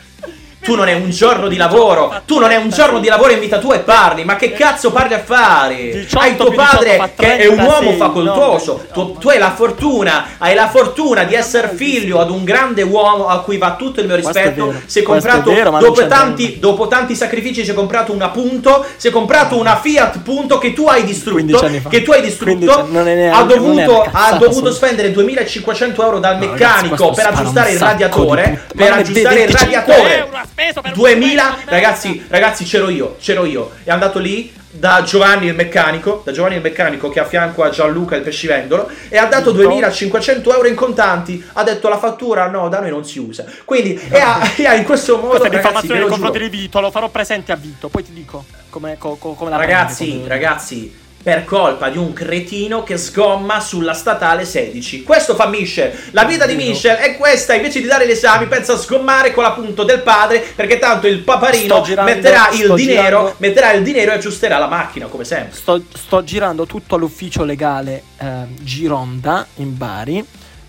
tu 0.66 0.74
non 0.74 0.88
hai 0.88 1.00
un 1.00 1.10
giorno 1.10 1.46
di 1.46 1.56
lavoro, 1.56 2.22
tu 2.26 2.40
non 2.40 2.50
hai 2.50 2.56
un 2.56 2.70
giorno 2.70 2.98
di 2.98 3.06
lavoro 3.06 3.30
in 3.30 3.38
vita 3.38 3.58
tua 3.58 3.76
e 3.76 3.78
parli, 3.78 4.24
ma 4.24 4.34
che 4.34 4.50
cazzo 4.50 4.90
parli 4.90 5.14
a 5.14 5.20
fare? 5.20 6.08
Hai 6.12 6.34
tuo 6.34 6.50
padre 6.50 7.12
che 7.16 7.36
è 7.36 7.46
un 7.46 7.60
uomo 7.60 7.92
facoltoso, 7.92 8.86
tu, 8.92 9.16
tu, 9.16 9.28
hai 9.28 9.38
la 9.38 9.52
fortuna, 9.52 10.30
hai 10.38 10.56
la 10.56 10.68
fortuna 10.68 11.22
di 11.22 11.34
essere 11.34 11.70
figlio 11.76 12.18
ad 12.18 12.30
un 12.30 12.42
grande 12.42 12.82
uomo 12.82 13.28
a 13.28 13.42
cui 13.42 13.58
va 13.58 13.76
tutto 13.76 14.00
il 14.00 14.06
mio 14.06 14.16
rispetto, 14.16 14.74
si 14.86 14.98
è 14.98 15.02
comprato, 15.02 15.52
dopo, 15.78 16.04
tanti, 16.08 16.58
dopo 16.58 16.88
tanti 16.88 17.14
sacrifici 17.14 17.64
si 17.64 17.70
è 17.70 17.74
comprato 17.74 18.12
una 18.12 18.30
punto, 18.30 18.84
si 18.96 19.06
è 19.06 19.10
comprato 19.12 19.56
una 19.56 19.76
Fiat 19.76 20.18
punto 20.22 20.58
che 20.58 20.72
tu 20.72 20.88
hai 20.88 21.04
distrutto, 21.04 21.64
che 21.88 22.02
tu 22.02 22.10
hai 22.10 22.22
distrutto, 22.22 22.72
ha 22.72 23.42
dovuto, 23.44 24.04
ha 24.10 24.36
dovuto 24.36 24.72
spendere 24.72 25.12
2500 25.12 26.02
euro 26.02 26.18
dal 26.18 26.38
meccanico 26.38 27.12
per 27.12 27.26
aggiustare 27.26 27.70
il 27.70 27.78
radiatore, 27.78 28.64
per 28.74 28.92
aggiustare 28.92 29.42
il 29.44 29.48
radiatore 29.48 30.28
speso 30.56 30.80
per 30.80 30.92
2000 30.92 31.58
ragazzi, 31.66 32.24
ragazzi 32.28 32.64
c'ero 32.64 32.88
io, 32.88 33.16
c'ero 33.20 33.44
io. 33.44 33.72
È 33.84 33.90
andato 33.90 34.18
lì 34.18 34.50
da 34.70 35.02
Giovanni 35.02 35.46
il 35.46 35.54
meccanico, 35.54 36.22
da 36.24 36.32
Giovanni 36.32 36.56
il 36.56 36.62
meccanico 36.62 37.10
che 37.10 37.20
è 37.20 37.22
a 37.22 37.26
fianco 37.26 37.62
a 37.62 37.68
Gianluca 37.68 38.16
il 38.16 38.22
pescivendolo 38.22 38.88
e 39.08 39.18
ha 39.18 39.26
dato 39.26 39.52
2500 39.52 40.54
euro 40.54 40.66
in 40.66 40.74
contanti. 40.74 41.44
Ha 41.52 41.62
detto 41.62 41.90
la 41.90 41.98
fattura 41.98 42.48
no, 42.48 42.68
da 42.68 42.80
noi 42.80 42.90
non 42.90 43.04
si 43.04 43.18
usa. 43.18 43.44
Quindi 43.66 44.00
e, 44.08 44.18
ha, 44.18 44.40
e 44.56 44.66
ha 44.66 44.74
in 44.74 44.84
questo 44.84 45.16
modo 45.16 45.28
Questa 45.28 45.48
è 45.48 45.50
l'informazione 45.50 46.00
nei 46.00 46.08
confronti 46.08 46.38
di 46.38 46.48
Vito, 46.48 46.80
lo 46.80 46.90
farò 46.90 47.08
presente 47.08 47.52
a 47.52 47.56
Vito, 47.56 47.88
poi 47.88 48.04
ti 48.04 48.12
dico 48.14 48.44
come, 48.70 48.96
co, 48.98 49.16
co, 49.16 49.34
come 49.34 49.50
la 49.50 49.56
Ragazzi, 49.56 50.06
prende, 50.06 50.28
ragazzi 50.28 51.04
per 51.26 51.44
colpa 51.44 51.88
di 51.88 51.98
un 51.98 52.12
cretino 52.12 52.84
che 52.84 52.96
sgomma 52.96 53.58
sulla 53.58 53.94
statale 53.94 54.44
16. 54.44 55.02
Questo 55.02 55.34
fa 55.34 55.48
Michel. 55.48 55.92
La 56.12 56.22
vita 56.22 56.46
di 56.46 56.54
Michel 56.54 56.98
è 56.98 57.16
questa, 57.16 57.54
invece 57.54 57.80
di 57.80 57.88
dare 57.88 58.06
gli 58.06 58.12
esami 58.12 58.46
pensa 58.46 58.74
a 58.74 58.76
sgommare 58.76 59.32
con 59.32 59.42
la 59.42 59.50
punto 59.50 59.82
del 59.82 60.02
padre 60.02 60.44
perché 60.54 60.78
tanto 60.78 61.08
il 61.08 61.24
paparino 61.24 61.82
girando, 61.82 62.12
metterà 62.12 62.50
il 62.50 62.72
dinero, 62.74 63.34
metterà 63.38 63.72
il 63.72 63.82
dinero 63.82 64.12
e 64.12 64.14
aggiusterà 64.14 64.58
la 64.58 64.68
macchina 64.68 65.06
come 65.06 65.24
sempre. 65.24 65.56
Sto, 65.56 65.82
sto 65.92 66.22
girando 66.22 66.64
tutto 66.64 66.94
all'ufficio 66.94 67.42
legale 67.42 68.04
eh, 68.18 68.44
Gironda 68.60 69.44
in 69.56 69.76
Bari. 69.76 70.24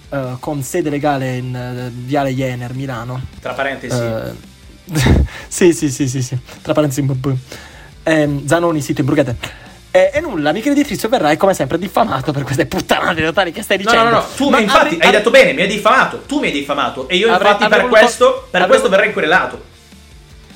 Uh, 0.10 0.40
con 0.40 0.64
sede 0.64 0.90
legale 0.90 1.36
in 1.36 1.54
uh, 1.54 1.92
Viale 1.94 2.34
Jener, 2.34 2.74
Milano. 2.74 3.22
Tra 3.42 3.54
parentesi. 3.54 3.96
Uh, 3.96 4.34
sì, 5.48 5.72
sì, 5.74 5.92
sì, 5.92 6.08
sì, 6.08 6.22
sì. 6.24 6.36
Tra 6.62 6.74
parentesi, 6.74 7.06
ehm, 8.04 8.48
Zanoni, 8.48 8.82
sito 8.82 9.02
in 9.02 9.06
Brughete. 9.06 9.66
E, 9.90 10.12
e 10.14 10.20
nulla, 10.20 10.52
Michele 10.52 10.76
Di 10.76 10.84
Trizio 10.84 11.10
verrai 11.10 11.38
come 11.38 11.54
sempre 11.54 11.78
diffamato 11.80 12.32
per 12.32 12.44
queste 12.44 12.66
puttanate 12.66 13.24
totali 13.24 13.52
che 13.52 13.62
stai 13.64 13.78
No, 13.78 13.84
dicendo. 13.84 14.10
no, 14.10 14.16
no, 14.18 14.26
tu 14.36 14.50
Ma 14.50 14.60
infatti 14.60 14.96
avrei- 14.96 15.00
hai 15.02 15.12
detto 15.12 15.30
bene, 15.32 15.54
mi 15.54 15.62
hai 15.62 15.68
diffamato, 15.68 16.24
tu 16.28 16.40
mi 16.40 16.48
hai 16.48 16.52
diffamato 16.52 17.08
e 17.08 17.16
io 17.16 17.32
Avrei- 17.32 17.52
infatti 17.52 17.64
avrei 17.64 17.80
per, 17.80 17.90
voluto- 17.90 18.00
questo, 18.06 18.48
per 18.52 18.62
avrei 18.62 18.68
questo 18.68 18.90
verrei 18.90 19.08
inquerelato. 19.08 19.64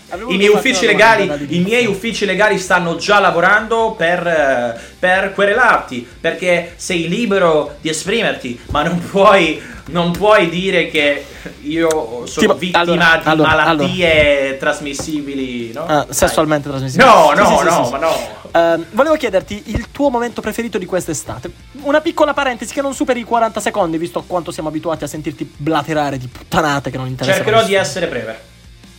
avevo 0.10 0.32
I 0.32 0.38
miei 0.38 0.50
uffici 0.54 0.86
legali, 0.86 1.32
i 1.48 1.60
miei 1.60 1.86
uffici 1.88 2.26
legali 2.26 2.60
stanno 2.60 2.98
già 2.98 3.20
lavorando 3.20 3.96
per, 3.98 4.28
eh, 4.28 4.80
per 5.00 5.32
querelarti, 5.34 6.08
perché 6.20 6.74
sei 6.76 7.08
libero 7.08 7.78
di 7.82 7.90
esprimerti, 7.90 8.60
ma 8.68 8.84
non 8.84 9.00
puoi, 9.10 9.60
non 9.92 10.12
puoi 10.12 10.50
dire 10.50 10.88
che 10.90 11.26
io 11.62 12.26
sono 12.26 12.26
Tipo, 12.26 12.54
vittima 12.56 12.82
allora, 12.82 13.20
di 13.24 13.30
allora, 13.30 13.56
malattie 13.56 14.58
trasmissibili, 14.58 15.72
no? 15.74 15.86
Dai. 15.86 16.06
sessualmente 16.10 16.70
trasmissibile. 16.70 17.08
No, 17.08 17.32
no, 17.34 17.46
sì, 17.46 17.58
sì, 17.58 17.64
no, 17.64 17.86
sì, 17.86 17.92
no. 18.00 18.40
Ehm, 18.54 18.86
volevo 18.92 19.16
chiederti 19.16 19.64
il 19.68 19.92
tuo 19.92 20.10
momento 20.10 20.42
preferito 20.42 20.78
di 20.78 20.86
quest'estate. 20.86 21.52
Una 21.84 22.02
piccola 22.02 22.34
parentesi 22.34 22.74
che 22.74 22.82
non 22.82 22.94
superi 22.94 23.22
i 23.22 23.24
40 23.24 23.60
secondi, 23.60 23.98
visto 23.98 24.24
quanto 24.26 24.52
siamo 24.52 24.70
abituati 24.70 25.04
a 25.04 25.08
sentirti 25.08 25.54
blaterare 25.58 26.18
di 26.18 26.28
puttanate 26.28 26.90
che 26.90 26.98
non 26.98 27.08
interessano. 27.08 27.44
Cercherò 27.44 27.66
di 27.66 27.74
essere 27.76 28.08
breve, 28.08 28.40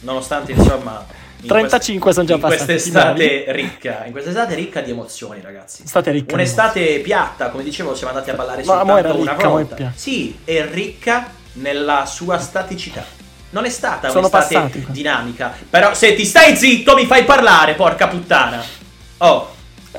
nonostante 0.01 0.53
insomma... 0.53 1.21
in 1.43 1.49
35 1.49 2.13
sono 2.13 2.25
già 2.25 2.35
in 2.35 2.41
passati, 2.41 2.65
quest'estate 2.65 3.45
ricca, 3.49 4.05
in 4.07 4.13
quest'estate 4.13 4.55
ricca 4.55 4.81
di 4.81 4.91
emozioni, 4.93 5.41
ragazzi. 5.43 5.85
State 5.87 6.13
ricca. 6.13 6.35
Un'estate 6.35 7.01
piatta, 7.01 7.51
come 7.51 7.65
dicevo, 7.65 7.97
siamo 7.97 8.13
andati 8.13 8.31
a 8.31 8.35
ballare 8.35 8.63
Ma 8.65 8.77
soltanto 8.77 8.97
era 8.97 9.13
una 9.13 9.33
ricca, 9.33 9.45
è 9.45 9.49
volta. 9.49 9.93
Sì, 9.95 10.39
è 10.45 10.69
ricca 10.71 11.33
nella 11.55 12.07
sua 12.07 12.39
staticità. 12.39 13.05
Non 13.51 13.65
è 13.65 13.71
stata 13.71 14.09
Sono 14.09 14.29
un'estate 14.29 14.55
passati. 14.55 14.87
dinamica. 14.89 15.53
Però 15.69 15.95
se 15.95 16.15
ti 16.15 16.25
stai 16.25 16.57
zitto 16.57 16.95
mi 16.95 17.07
fai 17.07 17.25
parlare, 17.25 17.75
porca 17.75 18.07
puttana. 18.07 18.63
Oh, 19.19 19.55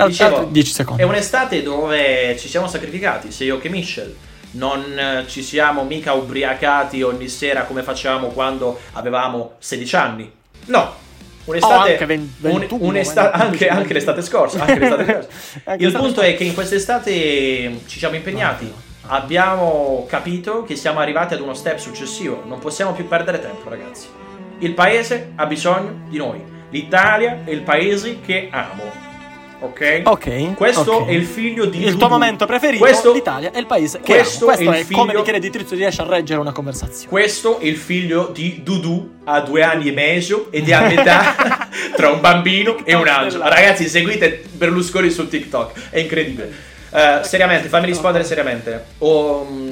dicevo, 0.06 0.38
altri 0.38 0.52
10 0.52 0.72
secondi. 0.72 1.02
è 1.02 1.06
un'estate 1.06 1.62
dove 1.62 2.38
ci 2.40 2.48
siamo 2.48 2.68
sacrificati, 2.68 3.32
sia 3.32 3.46
io 3.46 3.60
che 3.60 3.70
Michel. 3.70 4.16
Non 4.52 5.26
ci 5.28 5.44
siamo 5.44 5.84
mica 5.84 6.14
ubriacati 6.14 7.02
ogni 7.02 7.28
sera 7.28 7.64
come 7.64 7.84
facevamo 7.84 8.28
quando 8.28 8.80
avevamo 8.94 9.56
16 9.60 9.96
anni. 9.96 10.32
No. 10.66 11.02
Un'estate, 11.46 11.74
Oh, 11.74 11.92
anche 11.92 12.06
ven- 12.06 12.34
un- 12.42 12.60
21, 12.60 12.86
un'estate- 12.86 13.38
21, 13.38 13.52
anche, 13.52 13.68
anche 13.70 13.94
l'estate 13.94 14.22
scorsa. 14.22 14.60
Anche 14.62 14.80
l'estate 14.80 15.04
scorsa. 15.12 15.28
Anche 15.66 15.84
Il 15.84 15.92
punto 15.92 16.08
scorsa. 16.14 16.26
è 16.30 16.36
che 16.36 16.44
in 16.46 16.54
quest'estate 16.54 17.80
ci 17.86 18.00
siamo 18.00 18.16
impegnati. 18.16 18.72
Abbiamo 19.08 20.06
capito 20.08 20.64
che 20.64 20.76
siamo 20.78 21.00
arrivati 21.00 21.34
ad 21.34 21.42
uno 21.42 21.54
step 21.54 21.78
successivo. 21.78 22.44
Non 22.46 22.60
possiamo 22.60 22.94
più 22.94 23.08
perdere 23.08 23.42
tempo, 23.42 23.70
ragazzi. 23.70 24.08
Il 24.60 24.74
paese 24.74 25.32
ha 25.36 25.46
bisogno 25.46 26.04
di 26.08 26.18
noi. 26.18 26.42
L'Italia 26.70 27.40
è 27.44 27.52
il 27.52 27.62
paese 27.62 28.22
che 28.22 28.48
amo. 28.52 29.03
Ok? 29.64 30.02
Ok. 30.04 30.54
Questo 30.56 30.92
ok. 30.92 31.08
è 31.08 31.12
il 31.12 31.26
figlio 31.26 31.66
di 31.66 31.78
Il 31.78 31.86
Dudu. 31.86 31.98
tuo 32.00 32.10
momento 32.10 32.46
preferito, 32.46 32.84
Questo- 32.84 33.14
l'Italia 33.14 33.52
è 33.52 33.58
il 33.60 33.66
paese 33.66 34.02
che 34.02 34.14
questo. 34.16 34.46
Questo 34.46 34.72
è 34.72 34.76
è, 34.76 34.80
il 34.80 34.88
come 34.92 35.08
figlio- 35.08 35.20
Michele 35.20 35.40
Di 35.40 35.50
Trizio 35.50 35.76
riesce 35.78 36.02
a 36.02 36.06
reggere 36.06 36.40
una 36.42 36.52
conversazione. 36.52 37.08
Questo 37.08 37.60
è 37.60 37.66
il 37.66 37.78
figlio 37.78 38.30
di 38.34 38.60
Dudu, 38.62 39.20
ha 39.24 39.40
due 39.40 39.64
anni 39.64 39.88
e 39.88 39.92
mezzo 39.94 40.48
ed 40.52 40.68
è 40.68 40.74
a 40.74 40.82
metà 40.88 41.68
tra 41.96 42.10
un 42.10 42.20
bambino 42.20 42.78
e 42.84 42.94
un 42.94 43.08
angelo. 43.08 43.48
Ragazzi, 43.48 43.88
seguite 43.88 44.44
Berlusconi 44.52 45.10
su 45.10 45.28
TikTok, 45.30 45.90
è 45.92 46.00
incredibile. 46.00 46.52
Eh, 46.92 47.20
seriamente, 47.24 47.70
fammi 47.70 47.86
rispondere 47.86 48.24
seriamente. 48.26 48.84
Mm, 49.04 49.72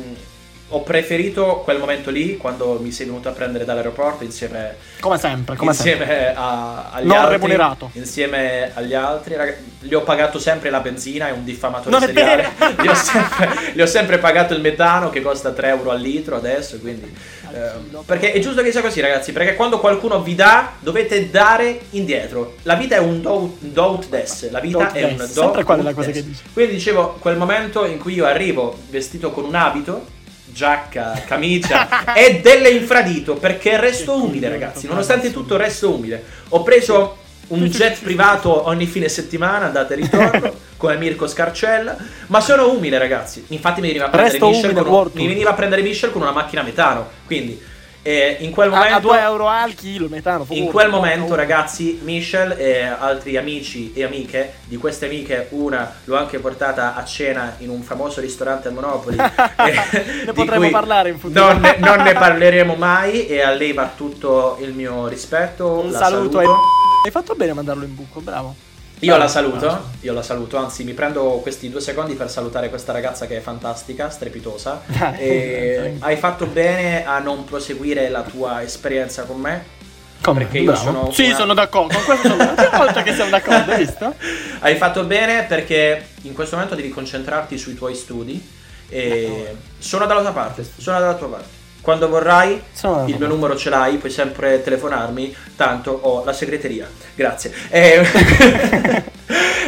ho 0.73 0.81
preferito 0.83 1.61
quel 1.63 1.77
momento 1.79 2.09
lì, 2.09 2.37
quando 2.37 2.79
mi 2.81 2.91
sei 2.91 3.05
venuto 3.05 3.27
a 3.29 3.31
prendere 3.33 3.65
dall'aeroporto 3.65 4.23
insieme, 4.23 4.75
Come 4.99 5.17
sempre, 5.17 5.55
come 5.55 5.73
sempre. 5.73 6.03
insieme 6.05 6.33
a- 6.35 6.89
agli 6.91 7.07
Non 7.07 7.17
altri. 7.17 7.31
remunerato. 7.33 7.89
Insieme 7.93 8.71
agli 8.73 8.93
altri, 8.93 9.35
rag- 9.35 9.57
gli 9.79 9.93
ho 9.93 10.01
pagato 10.01 10.39
sempre 10.39 10.69
la 10.69 10.79
benzina, 10.79 11.27
è 11.27 11.31
un 11.31 11.43
diffamatore 11.43 11.89
Non 11.91 11.99
seriale. 12.01 12.49
Gli 12.81 12.87
ho, 12.87 12.93
sempre, 12.93 13.49
gli 13.73 13.81
ho 13.81 13.85
sempre 13.85 14.17
pagato 14.17 14.53
il 14.53 14.61
metano 14.61 15.09
che 15.09 15.21
costa 15.21 15.51
3 15.51 15.67
euro 15.69 15.91
al 15.91 15.99
litro 15.99 16.35
adesso, 16.35 16.77
quindi... 16.79 17.13
eh, 17.53 17.99
perché 18.05 18.31
è 18.31 18.39
giusto 18.39 18.61
che 18.61 18.71
sia 18.71 18.81
così, 18.81 19.01
ragazzi. 19.01 19.31
Perché 19.33 19.55
quando 19.55 19.79
qualcuno 19.79 20.21
vi 20.21 20.35
dà, 20.35 20.71
dovete 20.79 21.29
dare 21.29 21.81
indietro. 21.91 22.55
La 22.63 22.75
vita 22.75 22.95
è 22.95 22.99
un 22.99 23.21
do, 23.21 23.55
do 23.59 24.01
des. 24.09 24.49
La 24.51 24.59
vita 24.59 24.77
Do 24.85 24.91
è 24.93 25.03
un 25.03 25.17
des, 25.17 25.33
do 25.33 25.41
sempre 25.41 25.63
quella 25.63 25.83
la 25.83 25.93
cosa 25.93 26.07
des. 26.11 26.15
che 26.15 26.23
dici. 26.25 26.41
Quindi 26.53 26.73
dicevo, 26.73 27.17
quel 27.19 27.35
momento 27.37 27.85
in 27.85 27.97
cui 27.99 28.13
io 28.13 28.25
arrivo 28.25 28.77
vestito 28.89 29.31
con 29.31 29.43
un 29.45 29.55
abito, 29.55 30.05
giacca, 30.51 31.23
camicia 31.25 32.13
e 32.13 32.39
delle 32.41 32.69
infradito, 32.69 33.35
perché 33.35 33.79
resto 33.79 34.23
umile, 34.23 34.49
ragazzi. 34.49 34.87
Nonostante 34.87 35.31
tutto, 35.31 35.57
resto 35.57 35.93
umile. 35.93 36.23
Ho 36.49 36.63
preso 36.63 37.17
un 37.47 37.65
jet 37.65 38.01
privato 38.01 38.67
ogni 38.67 38.85
fine 38.85 39.09
settimana, 39.09 39.65
andata 39.65 39.93
e 39.93 39.97
ritorno, 39.97 40.53
come 40.77 40.97
Mirko 40.97 41.27
Scarcella. 41.27 41.95
Ma 42.27 42.39
sono 42.39 42.71
umile, 42.71 42.97
ragazzi. 42.97 43.45
Infatti, 43.49 43.81
mi 43.81 43.87
veniva 43.87 44.05
a 44.05 44.09
prendere, 44.09 44.39
Michel 44.39 44.73
con, 44.73 45.09
mi 45.13 45.27
veniva 45.27 45.49
a 45.49 45.53
prendere 45.53 45.81
Michel 45.81 46.11
con 46.11 46.21
una 46.21 46.31
macchina 46.31 46.61
a 46.61 46.63
metano. 46.63 47.09
Quindi, 47.25 47.59
eh, 48.03 48.37
in 48.39 48.51
quel 48.51 48.71
A, 48.71 48.75
momento. 48.75 48.95
a 48.95 48.99
2 48.99 49.19
euro 49.21 49.47
al 49.47 49.75
chilo, 49.75 50.07
metano. 50.09 50.39
In 50.41 50.45
figurati. 50.47 50.71
quel 50.71 50.89
momento, 50.89 51.35
ragazzi, 51.35 51.99
Michel 52.03 52.53
e 52.57 52.81
altri 52.83 53.37
amici 53.37 53.93
e 53.93 54.03
amiche, 54.03 54.53
di 54.65 54.77
queste 54.77 55.05
amiche, 55.05 55.47
una 55.51 55.93
l'ho 56.05 56.17
anche 56.17 56.39
portata 56.39 56.95
a 56.95 57.03
cena 57.05 57.55
in 57.59 57.69
un 57.69 57.81
famoso 57.83 58.21
ristorante 58.21 58.67
al 58.69 58.73
Monopoli. 58.73 59.17
eh, 59.21 60.25
di 60.25 60.31
potremo 60.33 60.69
parlare 60.69 61.09
in 61.09 61.19
futuro. 61.19 61.45
Non 61.53 61.61
ne, 61.61 61.75
non 61.79 61.97
ne 62.01 62.13
parleremo 62.13 62.75
mai. 62.75 63.27
E 63.27 63.41
a 63.41 63.51
lei 63.51 63.73
va 63.73 63.91
tutto 63.95 64.57
il 64.61 64.73
mio 64.73 65.07
rispetto. 65.07 65.79
Un 65.79 65.91
saluto 65.91 66.37
saluto. 66.37 66.39
ai- 66.39 66.47
Hai 67.05 67.11
fatto 67.11 67.33
bene 67.35 67.51
a 67.51 67.55
mandarlo 67.55 67.83
in 67.83 67.95
buco, 67.95 68.19
bravo. 68.19 68.55
Io 69.03 69.17
la 69.17 69.27
saluto, 69.27 69.89
io 70.01 70.13
la 70.13 70.21
saluto, 70.21 70.57
anzi 70.57 70.83
mi 70.83 70.93
prendo 70.93 71.23
questi 71.41 71.69
due 71.71 71.81
secondi 71.81 72.13
per 72.13 72.29
salutare 72.29 72.69
questa 72.69 72.91
ragazza 72.91 73.25
che 73.25 73.37
è 73.37 73.39
fantastica, 73.39 74.09
strepitosa. 74.11 74.81
E 75.17 75.95
hai 75.99 76.15
fatto 76.17 76.45
bene 76.45 77.03
a 77.05 77.17
non 77.19 77.43
proseguire 77.43 78.09
la 78.09 78.21
tua 78.21 78.61
esperienza 78.61 79.23
con 79.23 79.39
me. 79.39 79.79
Come? 80.21 80.43
Perché 80.43 80.59
io 80.59 80.65
Bravo. 80.71 80.79
sono 80.83 81.11
Sì, 81.11 81.25
una- 81.25 81.35
sono 81.35 81.53
d'accordo. 81.55 81.95
Con 81.95 82.03
questo 82.03 82.27
sono 82.27 82.43
la 82.43 82.51
prima 82.53 82.77
volta 82.77 83.01
che 83.01 83.13
siamo 83.15 83.31
d'accordo, 83.31 83.71
hai 83.71 83.77
visto? 83.83 84.13
Hai 84.59 84.75
fatto 84.75 85.03
bene 85.05 85.45
perché 85.45 86.09
in 86.21 86.33
questo 86.33 86.55
momento 86.55 86.75
devi 86.75 86.89
concentrarti 86.89 87.57
sui 87.57 87.73
tuoi 87.73 87.95
studi 87.95 88.39
e 88.87 89.55
sono 89.79 90.05
dalla 90.05 90.21
tua 90.21 90.31
parte, 90.31 90.63
sono 90.77 90.99
dalla 90.99 91.15
tua 91.15 91.27
parte. 91.29 91.59
Quando 91.81 92.07
vorrai, 92.07 92.61
Sono 92.73 93.07
il 93.07 93.17
mio 93.17 93.27
numero 93.27 93.55
ce 93.55 93.69
l'hai, 93.69 93.97
puoi 93.97 94.11
sempre 94.11 94.61
telefonarmi, 94.61 95.35
tanto 95.55 95.91
ho 95.91 96.23
la 96.23 96.31
segreteria. 96.33 96.87
Grazie. 97.15 97.51
E... 97.69 98.05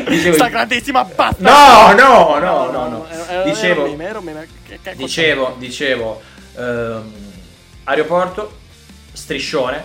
Dicevo- 0.07 0.35
Sta 0.35 0.47
grandissima 0.49 1.03
basta. 1.03 1.41
No, 1.49 1.93
no, 1.93 2.37
no, 2.39 2.69
no, 2.71 2.87
no. 2.87 3.07
Era- 3.09 3.27
era 3.29 3.43
Dicevo, 3.43 3.83
che 3.85 4.79
cos'è? 4.83 4.93
dicevo, 4.95 5.55
dicevo, 5.57 6.21
ehm, 6.55 7.13
aeroporto, 7.85 8.51
striscione, 9.11 9.83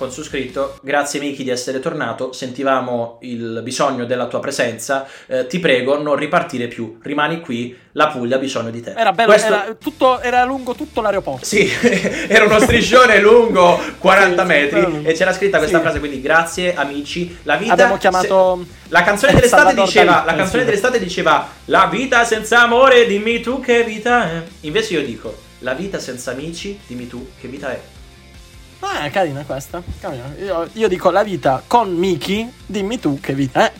con 0.00 0.10
su 0.10 0.22
scritto, 0.22 0.78
grazie 0.80 1.20
Miki 1.20 1.44
di 1.44 1.50
essere 1.50 1.78
tornato, 1.78 2.32
sentivamo 2.32 3.18
il 3.20 3.60
bisogno 3.62 4.06
della 4.06 4.28
tua 4.28 4.40
presenza, 4.40 5.06
eh, 5.26 5.46
ti 5.46 5.58
prego 5.58 6.00
non 6.00 6.16
ripartire 6.16 6.68
più, 6.68 6.98
rimani 7.02 7.40
qui, 7.40 7.76
la 7.92 8.06
Puglia 8.06 8.36
ha 8.36 8.38
bisogno 8.38 8.70
di 8.70 8.80
te. 8.80 8.94
Era 8.96 9.12
bello, 9.12 9.28
Questo- 9.32 9.46
era, 9.52 9.76
tutto, 9.78 10.20
era 10.22 10.42
lungo 10.44 10.74
tutto 10.74 11.02
l'aeroporto. 11.02 11.44
Sì, 11.44 11.68
era 12.28 12.46
uno 12.46 12.58
striscione 12.60 13.20
lungo 13.20 13.78
40 13.98 14.40
Sì, 14.40 14.48
metri 14.48 15.04
e 15.04 15.12
c'era 15.12 15.34
scritta 15.34 15.58
questa 15.58 15.76
Sì. 15.76 15.82
frase, 15.82 15.98
quindi 15.98 16.22
grazie 16.22 16.74
amici, 16.74 17.36
la 17.42 17.56
vita... 17.56 17.72
Abbiamo 17.74 17.98
chiamato 17.98 18.64
se- 18.64 18.88
La 18.88 19.02
canzone 19.02 19.32
El 19.32 19.36
dell'estate 19.38 19.74
diceva, 19.74 20.12
Dalì, 20.12 20.26
la 20.26 20.32
eh, 20.32 20.36
canzone 20.36 20.64
dell'estate 20.64 20.98
diceva 20.98 21.46
La 21.66 21.88
vita 21.92 22.24
senza 22.24 22.62
amore, 22.62 23.06
dimmi 23.06 23.40
tu 23.40 23.60
che 23.60 23.84
vita 23.84 24.30
è. 24.30 24.42
Invece 24.60 24.94
io 24.94 25.04
dico 25.04 25.36
La 25.58 25.74
vita 25.74 25.98
senza 25.98 26.30
amici, 26.30 26.80
dimmi 26.86 27.06
tu 27.06 27.28
che 27.38 27.48
vita 27.48 27.70
è. 27.70 27.80
Ah, 28.80 29.04
è 29.04 29.10
carina 29.10 29.42
questa. 29.46 29.82
Carina. 30.00 30.34
Io, 30.42 30.68
io 30.72 30.88
dico 30.88 31.10
la 31.10 31.22
vita 31.22 31.62
con 31.66 31.94
Miki, 31.94 32.50
dimmi 32.66 32.98
tu 32.98 33.20
che 33.20 33.34
vita 33.34 33.66
è. 33.66 33.72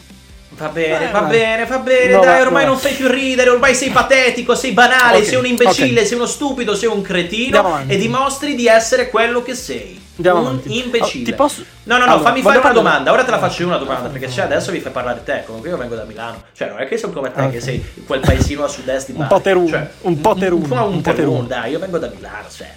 Va 0.51 0.69
bene, 0.69 1.09
Eh, 1.09 1.11
va 1.13 1.23
bene, 1.23 1.65
va 1.65 1.79
bene, 1.79 2.13
No, 2.15 2.21
dai, 2.21 2.41
ormai 2.43 2.65
no. 2.65 2.73
non 2.73 2.79
fai 2.81 2.93
più 2.93 3.09
ridere, 3.09 3.49
ormai 3.49 3.75
sei 3.75 3.89
patetico, 3.91 4.55
sei 4.55 4.73
banale, 4.73 5.19
Ok, 5.19 5.25
sei 5.25 5.37
un 5.39 5.47
imbecille, 5.47 6.01
ok. 6.01 6.07
sei 6.07 6.17
uno 6.19 6.27
stupido, 6.27 6.75
sei 6.75 6.89
un 6.91 7.01
cretino 7.01 7.79
e 7.87 7.97
dimostri 7.97 8.55
di 8.55 8.67
essere 8.67 9.09
quello 9.09 9.43
che 9.43 9.55
sei. 9.55 9.99
Andiamo 10.17 10.41
un 10.41 10.47
avanti. 10.47 10.79
imbecille. 10.85 11.23
Oh, 11.23 11.25
ti 11.25 11.33
posso- 11.35 11.65
No, 11.85 11.97
no, 11.97 12.05
no, 12.05 12.13
Allora, 12.13 12.29
fammi 12.29 12.43
fare 12.43 12.59
una 12.59 12.67
parlare- 12.67 12.75
domanda. 12.91 13.13
Ora 13.13 13.25
te 13.25 13.31
la 13.31 13.39
faccio 13.39 13.63
io 13.63 13.69
una 13.69 13.79
domanda, 13.79 14.09
perché 14.11 14.29
cioè, 14.29 14.45
adesso 14.45 14.71
mi 14.71 14.81
fai 14.81 14.93
parlare 14.93 15.23
te. 15.25 15.45
Comunque 15.47 15.71
io 15.71 15.79
vengo 15.79 15.95
da 15.95 16.05
Milano. 16.05 16.43
Cioè, 16.55 16.69
non 16.69 16.79
è 16.81 16.87
che 16.87 16.99
sono 16.99 17.13
come 17.15 17.33
te, 17.33 17.41
Ok. 17.41 17.51
che 17.53 17.61
sei 17.63 17.83
quel 18.05 18.21
paesino 18.21 18.65
a 18.65 18.69
sud-est 18.69 19.07
di 19.07 19.13
Un 19.13 19.19
Bari. 19.19 19.31
po' 19.33 19.41
teruno, 19.41 19.69
Cioè, 19.69 19.89
un 20.03 20.21
po' 20.21 20.35
teruno, 20.35 20.63
Un 20.65 20.69
po' 21.01 21.11
un, 21.15 21.27
un 21.39 21.47
dai, 21.47 21.71
io 21.71 21.79
vengo 21.79 21.97
da 21.97 22.11
Milano, 22.15 22.49
cioè. 22.55 22.69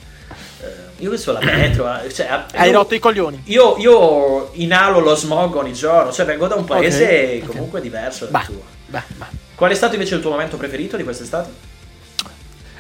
Io 0.98 1.10
che 1.12 1.18
sono 1.18 1.40
la 1.40 1.46
metro, 1.46 2.02
eh, 2.02 2.14
cioè, 2.14 2.46
Hai 2.54 2.70
io- 2.70 2.76
rotto 2.78 2.96
i 2.96 3.00
coglioni. 3.00 3.42
io, 3.46 3.78
io 3.78 4.50
inalo 4.54 5.00
lo 5.00 5.16
smog 5.16 5.56
ogni 5.56 5.74
giorno, 5.74 6.12
cioè 6.12 6.26
vengo 6.26 6.48
da 6.48 6.56
un 6.56 6.66
paese 6.66 7.40
Ok, 7.42 7.44
ok. 7.44 7.52
comunque 7.56 7.82
diverso 7.82 8.26
dal 8.26 8.32
Bah, 8.32 8.46
tuo. 8.46 8.64
bah, 8.88 9.04
bah. 9.18 9.30
Qual 9.56 9.72
è 9.72 9.76
stato 9.76 9.94
invece 9.96 10.16
il 10.16 10.22
tuo 10.22 10.32
momento 10.32 10.58
preferito 10.58 10.98
di 10.98 11.04
quest'estate? 11.04 11.50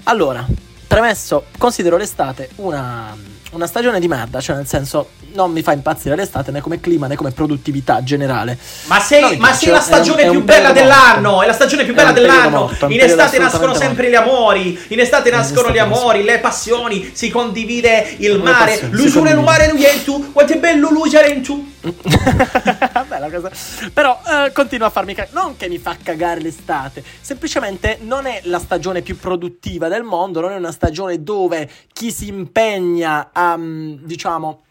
Allora, 0.04 0.46
Premesso, 0.88 1.46
considero 1.58 1.98
l'estate 1.98 2.50
una, 2.58 3.18
una 3.54 3.68
stagione 3.68 4.00
di 4.00 4.08
merda, 4.08 4.40
cioè 4.42 4.56
nel 4.56 4.68
senso 4.68 5.10
non 5.34 5.52
mi 5.52 5.62
fa 5.64 5.72
impazzire 5.74 6.16
l'estate 6.16 6.52
né 6.52 6.62
come 6.62 6.80
clima 6.80 7.08
né 7.08 7.16
come 7.16 7.32
produttività 7.32 8.04
generale. 8.04 8.58
Ma 8.86 9.00
sei, 9.00 9.38
ma 9.38 9.48
piace, 9.48 9.66
sei 9.66 9.72
la 9.72 9.80
è 9.80 9.82
stagione 9.82 10.22
è 10.24 10.28
un 10.28 10.32
più 10.38 10.44
bella 10.44 10.72
dell'anno, 10.72 11.30
morto. 11.30 11.44
è 11.44 11.48
la 11.48 11.54
stagione 11.54 11.84
più 11.84 11.94
È 11.94 11.96
bella 11.96 12.12
dell'anno. 12.12 12.50
morto, 12.50 12.88
è 12.88 12.92
In 12.92 13.00
estate 13.00 13.38
nascono 13.38 13.74
sempre 13.74 14.10
gli 14.10 14.16
amori, 14.16 14.80
in 14.90 15.00
estate 15.00 15.30
In 15.30 15.36
nascono 15.36 15.72
gli 15.72 15.78
amori, 15.78 16.24
le 16.24 16.40
passioni, 16.40 17.12
si 17.14 17.30
condivide 17.30 18.16
il 18.18 18.40
mare, 18.40 18.72
passioni, 18.72 18.96
si 18.96 19.02
l'usura 19.02 19.30
e 19.30 19.34
il 19.34 19.38
condivide. 19.40 19.88
mare 19.88 20.04
tu, 20.04 20.32
quanto 20.32 20.54
è 20.54 20.58
bello 20.58 20.90
l'usare 20.90 21.42
tu. 21.42 21.72
Bella 23.08 23.30
cosa. 23.30 23.52
Però 23.92 24.20
eh, 24.26 24.52
continua 24.54 24.88
a 24.88 24.90
farmi 24.90 25.14
cagare. 25.14 25.34
Non 25.36 25.58
che 25.58 25.68
mi 25.68 25.78
fa 25.78 25.98
cagare 26.02 26.40
l'estate, 26.40 27.04
semplicemente 27.22 27.98
non 28.02 28.26
è 28.26 28.42
la 28.46 28.60
stagione 28.60 29.02
più 29.02 29.18
produttiva 29.18 29.88
del 29.88 30.04
mondo, 30.04 30.40
non 30.40 30.52
è 30.52 30.56
una 30.56 30.72
stagione 30.72 31.22
dove 31.24 31.70
chi 31.92 32.12
si 32.12 32.28
impegna 32.28 33.30
a, 33.34 33.43
mm, 33.58 34.06
diciamo, 34.06 34.62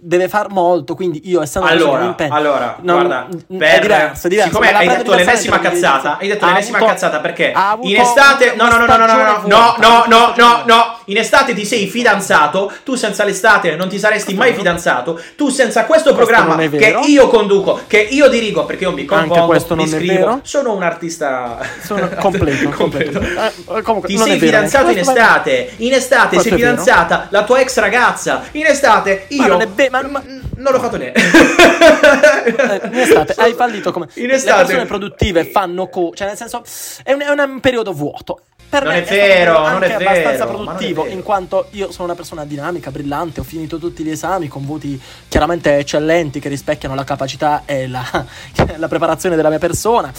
deve 0.00 0.28
far 0.28 0.50
molto. 0.50 0.94
Quindi 0.94 1.22
io, 1.24 1.42
essendo 1.42 1.66
persona 1.68 2.14
che 2.14 2.24
mi 2.24 2.30
Allora, 2.30 2.76
allora, 2.76 2.76
non- 2.82 2.96
guarda, 3.06 3.26
è 3.28 3.56
per, 3.56 3.80
diverso, 3.80 4.26
è 4.26 4.30
diverso. 4.30 4.50
siccome 4.50 4.72
hai 4.72 4.88
detto 4.88 5.14
l'ennesima 5.14 5.58
cazzata, 5.58 6.18
hai 6.18 6.28
detto 6.28 6.46
l'ennesima 6.46 6.78
cazzata 6.78 7.18
perché 7.18 7.52
in 7.82 7.96
estate, 7.96 8.54
no, 8.56 8.68
no, 8.68 8.78
no, 8.78 8.86
no, 8.86 8.96
no, 8.96 9.06
no, 9.06 9.42
no, 9.46 9.74
no, 9.78 10.04
no, 10.06 10.34
no, 10.36 10.62
no, 10.66 10.98
in 11.06 11.16
estate 11.16 11.52
ti 11.52 11.64
sei 11.64 11.88
fidanzato, 11.88 12.72
tu 12.84 12.94
senza 12.94 13.24
l'estate 13.24 13.74
non 13.74 13.88
ti 13.88 13.98
saresti 13.98 14.34
mai 14.34 14.54
fidanzato, 14.54 15.20
tu 15.36 15.48
senza 15.48 15.84
questo 15.84 16.14
programma 16.14 16.54
non 16.54 16.60
è 16.60 16.70
che 16.70 16.98
io 17.06 17.26
conduco, 17.28 17.80
che 17.86 17.98
io 17.98 18.28
dirigo 18.28 18.64
perché 18.64 18.84
io 18.84 18.92
mi 18.92 19.04
compongo, 19.04 19.52
mi 19.52 19.64
non 19.68 19.80
è 19.80 19.86
scrivo, 19.86 20.12
vero. 20.14 20.40
sono 20.44 20.74
un 20.74 20.82
artista 20.82 21.58
Sono 21.82 22.08
completo, 22.20 22.68
completo. 22.70 23.20
Eh, 23.20 23.82
comunque, 23.82 24.08
Ti 24.08 24.16
non 24.16 24.26
sei 24.26 24.36
è 24.36 24.38
vero 24.38 24.56
fidanzato 24.56 24.90
in 24.90 24.98
estate, 24.98 25.72
in 25.78 25.92
estate 25.92 26.38
sei 26.38 26.52
è 26.52 26.54
fidanzata 26.54 27.26
la 27.30 27.42
tua 27.44 27.60
ex 27.60 27.78
ragazza, 27.78 28.42
in 28.52 28.66
estate 28.66 29.26
io 29.28 29.56
Ma 29.90 30.00
è 30.00 30.02
ma- 30.02 30.08
ma- 30.08 30.22
non 30.56 30.72
l'ho 30.72 30.80
fatto 30.80 30.96
niente. 30.96 31.20
Eh, 31.20 32.80
in 32.86 32.98
estate 32.98 33.34
hai 33.36 33.54
fallito 33.54 33.92
come 33.92 34.08
In 34.14 34.26
le 34.26 34.34
estate- 34.34 34.64
persone 34.64 34.86
produttive 34.86 35.44
fanno 35.44 35.88
co 35.88 36.12
cioè 36.14 36.26
nel 36.28 36.36
senso 36.36 36.62
è 37.04 37.12
un, 37.12 37.20
è 37.20 37.28
un 37.30 37.60
periodo 37.60 37.92
vuoto. 37.92 38.40
Per 38.68 38.82
Non 38.84 38.92
me 38.92 39.02
è 39.02 39.08
vero, 39.08 39.56
anche 39.56 39.72
non 39.72 39.82
è 39.82 39.94
abbastanza 39.94 40.44
vero, 40.44 40.44
è 40.44 40.46
produttivo 40.64 41.06
in 41.06 41.22
quanto 41.22 41.68
io 41.70 41.90
sono 41.90 42.04
una 42.04 42.14
persona 42.14 42.44
dinamica 42.44 42.90
brillante 42.90 43.40
ho 43.40 43.42
finito 43.42 43.78
tutti 43.78 44.02
gli 44.04 44.10
esami 44.10 44.46
con 44.48 44.66
voti 44.66 45.00
chiaramente 45.26 45.74
eccellenti 45.78 46.38
che 46.38 46.50
rispecchiano 46.50 46.94
la 46.94 47.04
capacità 47.04 47.62
e 47.64 47.88
la, 47.88 48.04
la 48.76 48.88
preparazione 48.88 49.36
della 49.36 49.48
mia 49.48 49.58
persona. 49.58 50.12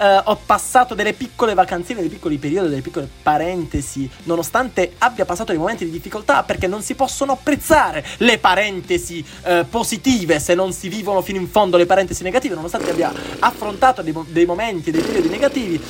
Eh, 0.00 0.20
ho 0.26 0.38
passato 0.46 0.94
delle 0.94 1.12
piccole 1.12 1.54
vacanzine 1.54 1.98
dei 1.98 2.08
piccoli 2.08 2.36
periodi 2.38 2.68
delle 2.68 2.82
piccole 2.82 3.08
parentesi 3.20 4.08
nonostante 4.24 4.92
abbia 4.98 5.24
passato 5.24 5.50
dei 5.50 5.58
momenti 5.60 5.84
di 5.84 5.90
difficoltà 5.90 6.44
perché 6.44 6.68
non 6.68 6.82
si 6.82 6.94
possono 6.94 7.32
apprezzare 7.32 8.04
le 8.18 8.38
parentesi 8.38 9.07
eh, 9.42 9.64
positive 9.68 10.38
se 10.38 10.54
non 10.54 10.72
si 10.72 10.88
vivono 10.88 11.22
fino 11.22 11.38
in 11.38 11.48
fondo 11.48 11.76
le 11.76 11.86
parentesi 11.86 12.22
negative 12.22 12.54
nonostante 12.54 12.90
abbia 12.90 13.12
affrontato 13.38 14.02
dei, 14.02 14.14
dei 14.28 14.46
momenti 14.46 14.90
dei 14.90 15.02
periodi 15.02 15.28
negativi 15.28 15.80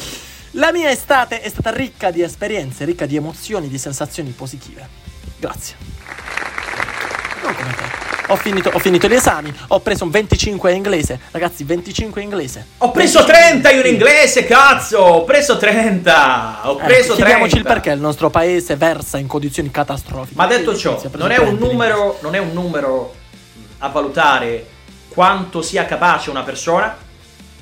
la 0.52 0.72
mia 0.72 0.90
estate 0.90 1.40
è 1.42 1.48
stata 1.48 1.70
ricca 1.70 2.10
di 2.10 2.22
esperienze 2.22 2.84
ricca 2.84 3.06
di 3.06 3.16
emozioni 3.16 3.68
di 3.68 3.76
sensazioni 3.76 4.30
positive. 4.30 4.88
Grazie. 5.38 5.76
Non 7.42 7.54
come 7.54 7.74
te 7.74 8.17
ho 8.28 8.36
finito, 8.36 8.70
ho 8.72 8.78
finito 8.78 9.08
gli 9.08 9.14
esami, 9.14 9.52
ho 9.68 9.80
preso 9.80 10.04
un 10.04 10.10
25 10.10 10.70
in 10.70 10.76
inglese. 10.76 11.18
Ragazzi, 11.30 11.64
25 11.64 12.20
in 12.20 12.28
inglese. 12.30 12.66
Ho 12.78 12.90
preso 12.90 13.24
30 13.24 13.70
io 13.70 13.80
in 13.80 13.92
inglese, 13.94 14.44
cazzo! 14.44 14.98
Ho 14.98 15.24
preso 15.24 15.56
30! 15.56 16.60
Ho 16.68 16.78
Eh, 16.80 16.84
preso 16.84 17.14
30! 17.14 17.14
chiediamoci 17.14 17.56
il 17.56 17.62
perché 17.62 17.90
il 17.90 18.00
nostro 18.00 18.30
paese 18.30 18.76
versa 18.76 19.18
in 19.18 19.26
condizioni 19.26 19.70
catastrofiche. 19.70 20.34
Ma 20.36 20.46
detto 20.46 20.76
ciò, 20.76 21.00
non 21.12 21.30
è, 21.30 21.38
un 21.38 21.44
30 21.46 21.50
in 21.64 21.70
numero, 21.70 22.18
non 22.22 22.34
è 22.34 22.38
un 22.38 22.52
numero 22.52 23.14
a 23.78 23.88
valutare 23.88 24.66
quanto 25.08 25.62
sia 25.62 25.84
capace 25.86 26.30
una 26.30 26.42
persona. 26.42 26.96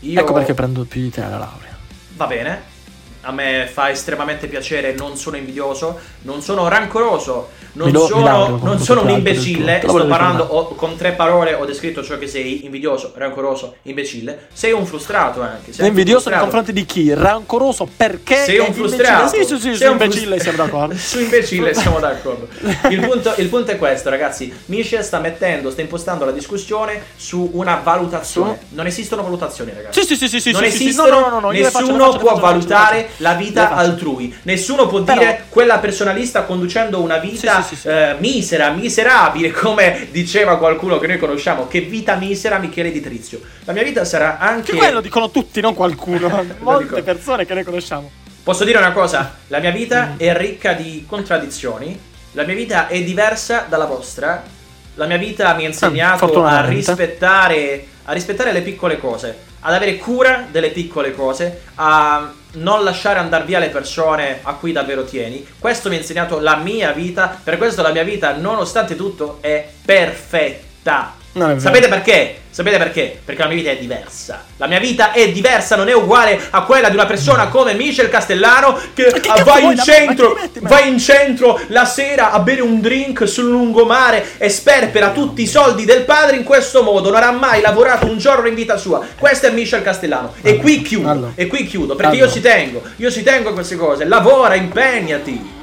Io... 0.00 0.20
Ecco 0.20 0.32
perché 0.32 0.54
prendo 0.54 0.84
più 0.84 1.00
di 1.00 1.10
te 1.10 1.20
la 1.20 1.38
laurea. 1.38 1.76
Va 2.16 2.26
bene. 2.26 2.74
A 3.22 3.32
me 3.32 3.68
fa 3.72 3.90
estremamente 3.90 4.46
piacere, 4.46 4.94
non 4.94 5.16
sono 5.16 5.36
invidioso, 5.36 5.98
non 6.22 6.42
sono 6.42 6.68
rancoroso, 6.68 7.50
non 7.76 7.90
lo- 7.90 8.06
sono, 8.06 8.58
non 8.62 8.78
sono 8.78 9.02
un 9.02 9.10
imbecille. 9.10 9.80
Sto 9.82 10.06
parlando 10.06 10.42
ho- 10.44 10.68
con 10.74 10.96
tre 10.96 11.12
parole, 11.12 11.54
ho 11.54 11.64
descritto 11.64 12.02
ciò 12.02 12.18
che 12.18 12.26
sei: 12.26 12.64
invidioso, 12.64 13.12
rancoroso, 13.14 13.76
imbecille. 13.82 14.46
Sei 14.52 14.72
un 14.72 14.86
frustrato 14.86 15.42
anche. 15.42 15.72
Sei 15.72 15.88
invidioso 15.88 16.28
nei 16.30 16.38
frustrato. 16.38 16.42
confronti 16.44 16.72
di 16.72 16.84
chi? 16.84 17.12
Rancoroso 17.14 17.88
perché? 17.96 18.44
Sei 18.44 18.58
un 18.58 18.72
frustrato. 18.72 19.36
imbecille? 19.36 19.44
Sì, 19.44 19.54
sì, 19.54 19.60
sì, 19.60 19.68
Sei 19.68 19.76
su 19.76 19.84
un 19.84 19.90
imbecille 19.92 20.40
siamo 20.40 20.56
d'accordo. 20.58 20.94
Su 20.96 21.20
imbecille 21.20 21.74
siamo 21.74 21.98
d'accordo. 22.00 22.48
Il 22.90 23.00
punto, 23.06 23.34
il 23.36 23.48
punto 23.48 23.70
è 23.70 23.78
questo, 23.78 24.10
ragazzi. 24.10 24.52
Michel 24.66 25.04
sta 25.04 25.18
mettendo, 25.20 25.70
sta 25.70 25.80
impostando 25.82 26.24
la 26.24 26.32
discussione 26.32 27.02
su 27.16 27.50
una 27.54 27.80
valutazione. 27.82 28.58
Non 28.70 28.86
esistono 28.86 29.22
valutazioni, 29.22 29.72
ragazzi. 29.74 30.00
Sì, 30.04 30.16
sì, 30.16 30.28
sì, 30.28 30.40
sì, 30.40 30.50
non 30.52 30.62
sì, 30.64 30.70
sì, 30.70 30.76
sì. 30.76 30.82
esistono, 30.84 31.04
No, 31.16 31.28
no, 31.28 31.40
no, 31.40 31.50
no, 31.50 31.58
faccio, 31.64 31.80
nessuno 31.80 32.04
faccio, 32.06 32.18
può 32.18 32.28
faccio, 32.30 32.40
valutare 32.40 33.08
la 33.18 33.34
vita 33.34 33.74
altrui. 33.74 34.34
Nessuno 34.42 34.86
può 34.86 35.02
Però- 35.02 35.18
dire 35.18 35.44
quella 35.48 35.78
persona 35.78 36.12
lì 36.12 36.24
sta 36.24 36.42
conducendo 36.44 37.00
una 37.00 37.18
vita 37.18 37.34
Sì, 37.66 37.76
sì, 37.76 37.88
eh, 37.88 38.16
misera, 38.18 38.70
miserabile, 38.70 39.50
come 39.50 40.08
diceva 40.10 40.56
qualcuno 40.58 40.98
che 40.98 41.06
noi 41.06 41.18
conosciamo. 41.18 41.66
Che 41.66 41.80
vita 41.80 42.14
misera 42.16 42.58
Michele 42.58 42.90
Di 42.90 43.00
Trizio. 43.00 43.40
La 43.64 43.72
mia 43.72 43.82
vita 43.82 44.04
sarà 44.04 44.38
anche. 44.38 44.72
Che 44.72 44.76
quello 44.78 45.00
dicono 45.00 45.30
tutti, 45.30 45.60
non 45.60 45.74
qualcuno. 45.74 46.46
Molte 46.60 47.02
persone 47.02 47.44
che 47.44 47.54
noi 47.54 47.64
conosciamo. 47.64 48.10
Posso 48.42 48.64
dire 48.64 48.78
una 48.78 48.92
cosa? 48.92 49.34
La 49.48 49.58
mia 49.58 49.70
Mm. 49.70 49.74
vita 49.74 50.14
è 50.16 50.36
ricca 50.36 50.72
di 50.72 51.04
contraddizioni. 51.08 51.98
La 52.32 52.44
mia 52.44 52.54
vita 52.54 52.86
è 52.86 53.02
diversa 53.02 53.66
dalla 53.68 53.86
vostra. 53.86 54.42
La 54.94 55.06
mia 55.06 55.16
vita 55.18 55.52
mi 55.54 55.64
ha 55.64 55.68
insegnato 55.68 56.14
a 56.14 56.18
fortunatamente. 56.18 56.74
rispettare, 56.74 57.86
a 58.04 58.12
rispettare 58.12 58.52
le 58.52 58.62
piccole 58.62 58.98
cose, 58.98 59.36
ad 59.66 59.74
avere 59.74 59.96
cura 59.96 60.46
delle 60.48 60.70
piccole 60.70 61.12
cose, 61.12 61.62
a 61.74 62.32
non 62.52 62.84
lasciare 62.84 63.18
andare 63.18 63.44
via 63.44 63.58
le 63.58 63.68
persone 63.68 64.38
a 64.42 64.54
cui 64.54 64.70
davvero 64.70 65.04
tieni. 65.04 65.44
Questo 65.58 65.88
mi 65.88 65.96
ha 65.96 65.98
insegnato 65.98 66.38
la 66.38 66.54
mia 66.54 66.92
vita. 66.92 67.36
Per 67.42 67.58
questo 67.58 67.82
la 67.82 67.90
mia 67.90 68.04
vita, 68.04 68.36
nonostante 68.36 68.94
tutto, 68.94 69.38
è 69.40 69.68
perfetta. 69.84 71.14
Sapete 71.58 71.88
perché? 71.88 72.40
Sapete 72.48 72.78
perché? 72.78 73.20
Perché 73.22 73.42
la 73.42 73.48
mia 73.48 73.56
vita 73.58 73.70
è 73.70 73.76
diversa. 73.76 74.44
La 74.56 74.66
mia 74.66 74.78
vita 74.78 75.12
è 75.12 75.30
diversa, 75.30 75.76
non 75.76 75.88
è 75.88 75.94
uguale 75.94 76.40
a 76.48 76.62
quella 76.62 76.88
di 76.88 76.94
una 76.94 77.04
persona 77.04 77.48
come 77.48 77.74
Michel 77.74 78.08
Castellano 78.08 78.78
che, 78.94 79.12
che 79.20 79.28
ah, 79.28 79.44
va 79.44 79.58
in 79.58 79.76
centro, 79.76 80.38
metti, 80.40 80.60
ma- 80.60 80.68
va 80.70 80.80
in 80.80 80.98
centro 80.98 81.60
la 81.66 81.84
sera 81.84 82.32
a 82.32 82.38
bere 82.38 82.62
un 82.62 82.80
drink 82.80 83.28
sul 83.28 83.50
lungomare 83.50 84.24
e 84.38 84.48
sperpera 84.48 85.10
tutti 85.10 85.42
i 85.42 85.46
soldi 85.46 85.84
del 85.84 86.04
padre 86.04 86.36
in 86.36 86.44
questo 86.44 86.82
modo. 86.82 87.10
Non 87.10 87.22
ha 87.22 87.32
mai 87.32 87.60
lavorato 87.60 88.06
un 88.06 88.16
giorno 88.16 88.48
in 88.48 88.54
vita 88.54 88.78
sua. 88.78 89.04
Questo 89.18 89.48
è 89.48 89.50
Michel 89.50 89.82
Castellano. 89.82 90.32
E 90.40 90.56
qui 90.56 90.80
chiudo. 90.80 91.10
Allora. 91.10 91.32
E 91.34 91.46
qui 91.48 91.66
chiudo 91.66 91.94
perché 91.94 92.12
Allora. 92.12 92.26
io 92.28 92.32
ci 92.32 92.40
tengo. 92.40 92.82
Io 92.96 93.10
ci 93.10 93.22
tengo 93.22 93.50
a 93.50 93.52
queste 93.52 93.76
cose. 93.76 94.06
Lavora, 94.06 94.54
impegnati. 94.54 95.55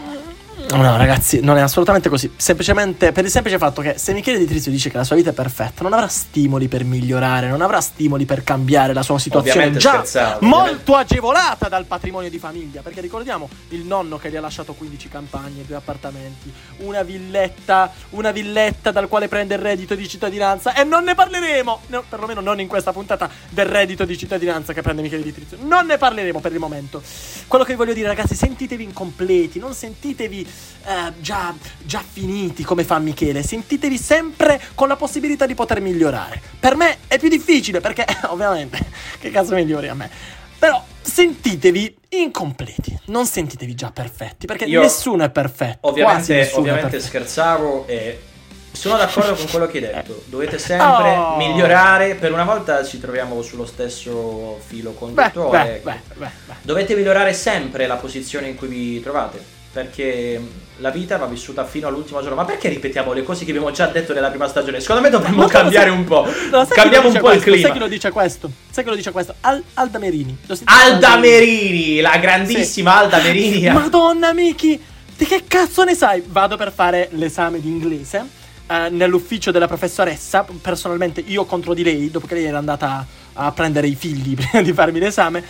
No, 0.70 0.98
ragazzi, 0.98 1.40
non 1.40 1.58
è 1.58 1.62
assolutamente 1.62 2.10
così. 2.10 2.32
Semplicemente 2.36 3.12
per 3.12 3.24
il 3.24 3.30
semplice 3.30 3.58
fatto 3.58 3.82
che 3.82 3.98
se 3.98 4.14
Michele 4.14 4.40
Di 4.40 4.46
Trizio 4.46 4.72
dice 4.72 4.90
che 4.90 4.98
la 4.98 5.04
sua 5.04 5.16
vita 5.16 5.30
è 5.30 5.34
perfetta, 5.34 5.84
non 5.84 5.94
avrà 5.94 6.08
stimoli 6.08 6.68
per 6.68 6.84
migliorare, 6.84 7.48
non 7.48 7.62
avrà 7.62 7.80
stimoli 7.80 8.26
per 8.26 8.44
cambiare 8.44 8.94
la 8.94 9.04
sua 9.04 9.20
situazione 9.20 9.68
Ovviamente 9.68 9.80
già 9.80 10.04
scherzavo, 10.04 10.46
molto 10.46 10.96
agevolata 10.96 11.70
dal 11.70 11.86
patrimonio 11.86 12.30
di 12.30 12.40
famiglia. 12.40 12.82
Perché 12.82 13.02
ricordiamo 13.02 13.50
il 13.70 13.86
nonno 13.86 14.18
che 14.18 14.32
gli 14.32 14.36
ha 14.36 14.42
lasciato 14.42 14.74
15 14.74 15.10
campagne, 15.10 15.64
due 15.66 15.76
appartamenti, 15.76 16.52
una 16.78 17.04
villetta, 17.04 17.92
una 18.12 18.32
villetta 18.32 18.92
dal 18.92 19.08
quale 19.08 19.28
prende 19.28 19.56
il 19.56 19.62
reddito 19.62 19.94
di 19.94 20.08
cittadinanza. 20.08 20.74
E 20.74 20.84
non 20.84 21.04
ne 21.04 21.14
parleremo, 21.14 21.82
no, 21.88 22.04
perlomeno 22.10 22.42
non 22.42 22.60
in 22.60 22.68
questa 22.68 22.92
puntata, 22.92 23.30
del 23.50 23.66
reddito 23.66 24.06
di 24.06 24.18
cittadinanza 24.18 24.74
che 24.74 24.82
prende 24.82 25.02
Michele 25.04 25.24
Di 25.24 25.34
Trizio. 25.34 25.58
Non 25.62 25.86
ne 25.86 25.98
parleremo 25.98 26.40
per 26.40 26.52
il 26.52 26.60
momento. 26.60 27.02
Quello 27.48 27.64
che 27.64 27.74
vi 27.74 27.78
voglio 27.78 27.94
dire, 27.94 28.08
ragazzi, 28.08 28.34
sentitevi 28.34 28.84
incompleti, 28.84 29.60
non 29.60 29.74
sentitevi 29.74 30.48
eh, 30.86 31.14
già, 31.20 31.54
già 31.84 32.04
finiti 32.08 32.64
come 32.64 32.84
fa 32.84 33.00
Michele. 33.00 33.42
Sentitevi 33.44 33.98
sempre 33.98 34.60
con 34.76 34.88
la 34.88 34.96
possibilità 34.96 35.46
di 35.46 35.56
poter 35.56 35.80
migliorare. 35.82 36.42
Per 36.60 36.76
me 36.76 36.98
è 37.08 37.18
più 37.20 37.30
difficile 37.30 37.80
perché, 37.80 38.06
ovviamente, 38.28 38.80
che 39.20 39.32
cazzo 39.32 39.54
migliori 39.56 39.88
a 39.88 39.94
me. 39.94 40.10
Però 40.60 40.82
sentitevi 41.02 41.98
incompleti, 42.10 42.98
non 43.08 43.26
sentitevi 43.26 43.76
già 43.76 43.92
perfetti, 43.92 44.46
perché 44.46 44.66
Io- 44.66 44.82
nessuno 44.82 45.24
è 45.24 45.30
perfetto. 45.30 45.88
Ovviamente, 45.90 46.36
nessuno 46.36 46.58
è 46.58 46.60
ovviamente 46.72 46.90
perfetto. 46.98 47.06
scherzavo 47.08 47.88
e 47.88 48.22
sono 48.72 48.98
d'accordo 48.98 49.36
con 49.36 49.46
quello 49.50 49.68
che 49.68 49.78
hai 49.78 49.84
detto. 49.94 50.24
Dovete 50.26 50.58
sempre 50.58 51.16
Oh. 51.16 51.36
migliorare. 51.38 52.16
Per 52.16 52.32
una 52.32 52.44
volta 52.46 52.84
ci 52.84 53.00
troviamo 53.00 53.42
sullo 53.42 53.66
stesso 53.66 54.60
filo 54.66 54.94
conduttore. 54.94 55.82
beh, 55.84 56.00
beh, 56.16 56.30
beh. 56.46 56.54
Dovete 56.62 56.96
migliorare 56.96 57.34
sempre 57.34 57.86
la 57.86 57.96
posizione 57.98 58.48
in 58.48 58.56
cui 58.56 58.68
vi 58.68 59.00
trovate. 59.02 59.62
Perché 59.74 60.40
la 60.78 60.92
vita 60.92 61.18
va 61.18 61.26
vissuta 61.26 61.66
fino 61.66 61.88
all'ultimo 61.88 62.20
giorno. 62.22 62.36
Ma 62.36 62.46
perché 62.46 62.70
ripetiamo 62.70 63.12
le 63.12 63.24
cose 63.24 63.44
che 63.44 63.50
abbiamo 63.50 63.72
già 63.72 63.88
detto 63.88 64.14
nella 64.14 64.30
prima 64.30 64.48
stagione? 64.48 64.80
Secondo 64.80 65.02
me 65.02 65.10
dovremmo 65.10 65.48
cambiare 65.48 65.90
sai- 65.90 65.98
un 65.98 66.04
po'. 66.04 66.28
No, 66.52 66.66
Cambiamo 66.68 67.08
un 67.08 67.18
po' 67.18 67.32
il 67.32 67.42
questo? 67.42 67.50
Sai 67.50 67.54
chi 67.56 67.62
clima. 67.70 67.80
lo 67.80 67.88
dice 67.88 68.12
questo? 68.12 68.52
Sai 68.70 68.84
chi 68.84 68.90
lo 68.92 68.96
dice 68.96 69.12
questo? 69.12 69.34
Al- 69.42 69.64
Alda 69.74 69.98
Merini. 69.98 70.38
Alda 70.66 71.18
Merini, 71.18 72.02
la 72.02 72.18
grandissima 72.18 72.98
Alda 73.00 73.20
Merini. 73.20 73.68
Madonna 73.74 74.32
Miki, 74.32 74.80
di 75.18 75.26
che 75.26 75.44
cazzo 75.48 75.84
ne 75.84 75.96
sai? 75.96 76.24
Vado 76.24 76.56
per 76.56 76.72
fare 76.72 77.08
l'esame 77.14 77.60
di 77.60 77.68
inglese 77.70 78.24
eh, 78.68 78.90
nell'ufficio 78.92 79.50
della 79.50 79.68
professoressa. 79.68 80.46
Personalmente 80.62 81.24
io 81.26 81.46
contro 81.46 81.74
di 81.74 81.82
lei, 81.84 82.12
dopo 82.12 82.28
che 82.28 82.36
lei 82.36 82.46
era 82.46 82.60
andata 82.60 83.04
a 83.34 83.52
prendere 83.52 83.88
i 83.88 83.96
figli 83.96 84.36
prima 84.38 84.62
di 84.64 84.72
farmi 84.72 85.00
l'esame. 85.00 85.44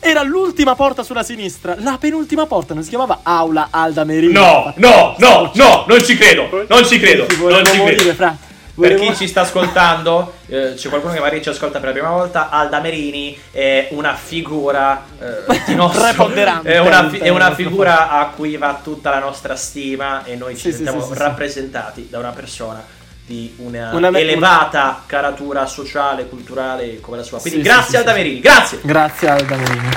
Era 0.00 0.22
l'ultima 0.22 0.74
porta 0.74 1.02
sulla 1.02 1.22
sinistra, 1.24 1.74
la 1.78 1.96
penultima 1.98 2.46
porta, 2.46 2.72
non 2.72 2.82
si 2.84 2.88
chiamava 2.88 3.20
Aula 3.24 3.68
Alda 3.70 4.04
Merino. 4.04 4.40
No, 4.40 4.72
no, 4.76 5.14
no, 5.18 5.50
no, 5.54 5.84
non 5.88 6.02
ci 6.04 6.16
credo, 6.16 6.64
non 6.68 6.86
ci 6.86 6.98
credo, 7.00 7.26
non 7.48 7.64
ci 7.64 7.76
morire, 7.78 7.96
credo. 7.96 8.14
fra. 8.14 8.36
Per 8.78 8.94
chi 8.94 9.16
ci 9.16 9.26
sta 9.26 9.40
ascoltando, 9.40 10.34
eh, 10.46 10.74
c'è 10.76 10.88
qualcuno 10.88 11.12
che 11.12 11.18
magari 11.18 11.42
ci 11.42 11.48
ascolta 11.48 11.80
per 11.80 11.88
la 11.88 11.94
prima 11.94 12.10
volta. 12.10 12.48
Alda 12.48 12.78
Merini 12.78 13.36
è 13.50 13.88
una 13.90 14.14
figura 14.14 15.04
eh, 15.20 15.60
di 15.66 15.74
nostro, 15.74 16.00
Preponderante 16.00 16.72
è 16.72 16.78
una, 16.78 17.08
fi- 17.08 17.18
è 17.18 17.28
una 17.28 17.52
figura 17.54 18.08
a 18.10 18.26
cui 18.26 18.56
va 18.56 18.78
tutta 18.80 19.10
la 19.10 19.18
nostra 19.18 19.56
stima 19.56 20.22
e 20.24 20.36
noi 20.36 20.54
ci 20.56 20.70
Sì, 20.70 20.76
sentiamo 20.76 21.00
sì, 21.00 21.08
sì, 21.08 21.12
sì. 21.14 21.18
rappresentati 21.18 22.06
da 22.08 22.18
una 22.20 22.30
persona 22.30 22.84
di 23.28 23.52
una, 23.58 23.90
Una 23.92 24.08
me- 24.08 24.20
elevata 24.20 25.02
caratura 25.04 25.66
sociale, 25.66 26.26
culturale 26.26 26.98
come 27.00 27.18
la 27.18 27.22
sua. 27.22 27.38
Quindi 27.40 27.60
Sì, 27.60 27.64
grazie 27.66 27.90
sì, 27.90 27.96
Alda 27.96 28.10
sì. 28.12 28.16
Merini, 28.16 28.40
grazie. 28.40 28.78
Grazie 28.82 29.28
Alda 29.28 29.56
Merino. 29.56 29.88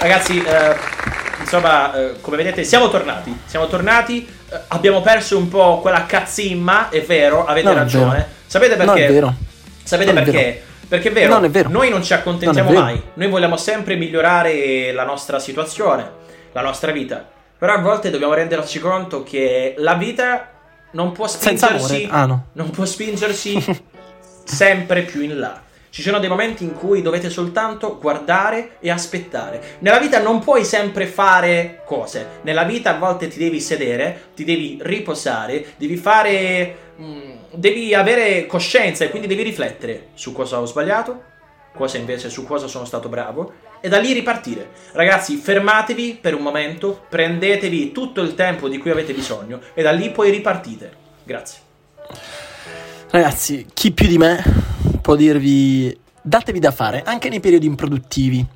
Ragazzi, 0.00 0.42
eh, 0.42 0.76
insomma, 1.40 1.94
eh, 1.94 2.20
come 2.20 2.36
vedete, 2.36 2.62
siamo 2.62 2.90
tornati. 2.90 3.34
Siamo 3.46 3.66
tornati. 3.68 4.26
eh, 4.50 4.60
abbiamo 4.68 5.00
perso 5.00 5.38
un 5.38 5.48
po' 5.48 5.80
quella 5.80 6.04
cazzimma, 6.04 6.90
è 6.90 7.00
vero, 7.02 7.46
avete 7.46 7.66
No, 7.66 7.72
è 7.72 7.74
ragione. 7.76 8.26
Sapete 8.46 8.76
perché? 8.76 8.84
Non 8.84 8.98
è 8.98 9.06
vero. 9.12 9.34
Sapete 9.82 10.12
Non 10.12 10.22
perché? 10.24 10.38
vero. 10.42 10.56
Perché 10.86 11.08
è 11.08 11.12
vero, 11.12 11.32
Non 11.32 11.44
è 11.46 11.48
vero. 11.50 11.70
noi 11.70 11.88
non 11.88 12.04
ci 12.04 12.12
accontentiamo 12.12 12.70
Non 12.70 12.82
mai. 12.82 13.02
Noi 13.14 13.28
vogliamo 13.28 13.56
sempre 13.56 13.96
migliorare 13.96 14.92
la 14.92 15.04
nostra 15.04 15.38
situazione, 15.38 16.06
la 16.52 16.60
nostra 16.60 16.92
vita. 16.92 17.26
Però 17.58 17.72
a 17.72 17.78
volte 17.78 18.10
dobbiamo 18.10 18.34
renderci 18.34 18.78
conto 18.78 19.22
che 19.22 19.74
la 19.78 19.94
vita 19.94 20.50
non 20.94 21.12
può 21.12 21.26
spingersi. 21.26 22.08
Ah, 22.10 22.26
no. 22.26 22.46
Non 22.52 22.70
può 22.70 22.84
spingersi 22.84 23.62
sempre 24.44 25.02
più 25.02 25.20
in 25.20 25.38
là. 25.38 25.62
Ci 25.90 26.02
sono 26.02 26.18
dei 26.18 26.28
momenti 26.28 26.64
in 26.64 26.74
cui 26.74 27.02
dovete 27.02 27.30
soltanto 27.30 27.98
guardare 28.00 28.78
e 28.80 28.90
aspettare. 28.90 29.76
Nella 29.78 29.98
vita 29.98 30.20
non 30.20 30.40
puoi 30.40 30.64
sempre 30.64 31.06
fare 31.06 31.82
cose. 31.86 32.40
Nella 32.42 32.64
vita 32.64 32.90
a 32.96 32.98
volte 32.98 33.28
ti 33.28 33.38
devi 33.38 33.60
sedere, 33.60 34.30
ti 34.34 34.42
devi 34.44 34.78
riposare, 34.82 35.66
devi 35.76 35.96
fare. 35.96 36.76
mm, 37.00 37.32
devi 37.52 37.94
avere 37.94 38.46
coscienza 38.46 39.04
e 39.04 39.10
quindi 39.10 39.28
devi 39.28 39.42
riflettere 39.42 40.08
su 40.14 40.32
cosa 40.32 40.60
ho 40.60 40.64
sbagliato, 40.64 41.22
cosa 41.72 41.96
invece 41.98 42.28
su 42.28 42.44
cosa 42.44 42.66
sono 42.66 42.84
stato 42.84 43.08
bravo 43.08 43.52
e 43.84 43.88
da 43.90 43.98
lì 43.98 44.14
ripartire. 44.14 44.70
Ragazzi, 44.92 45.36
fermatevi 45.36 46.16
per 46.18 46.34
un 46.34 46.40
momento, 46.40 47.04
prendetevi 47.06 47.92
tutto 47.92 48.22
il 48.22 48.34
tempo 48.34 48.70
di 48.70 48.78
cui 48.78 48.88
avete 48.88 49.12
bisogno 49.12 49.60
e 49.74 49.82
da 49.82 49.90
lì 49.90 50.10
poi 50.10 50.30
ripartite. 50.30 50.90
Grazie. 51.22 51.58
Ragazzi, 53.10 53.66
chi 53.74 53.92
più 53.92 54.08
di 54.08 54.16
me 54.16 54.42
può 55.02 55.16
dirvi 55.16 55.94
datevi 56.22 56.60
da 56.60 56.70
fare 56.70 57.02
anche 57.04 57.28
nei 57.28 57.40
periodi 57.40 57.66
improduttivi. 57.66 58.46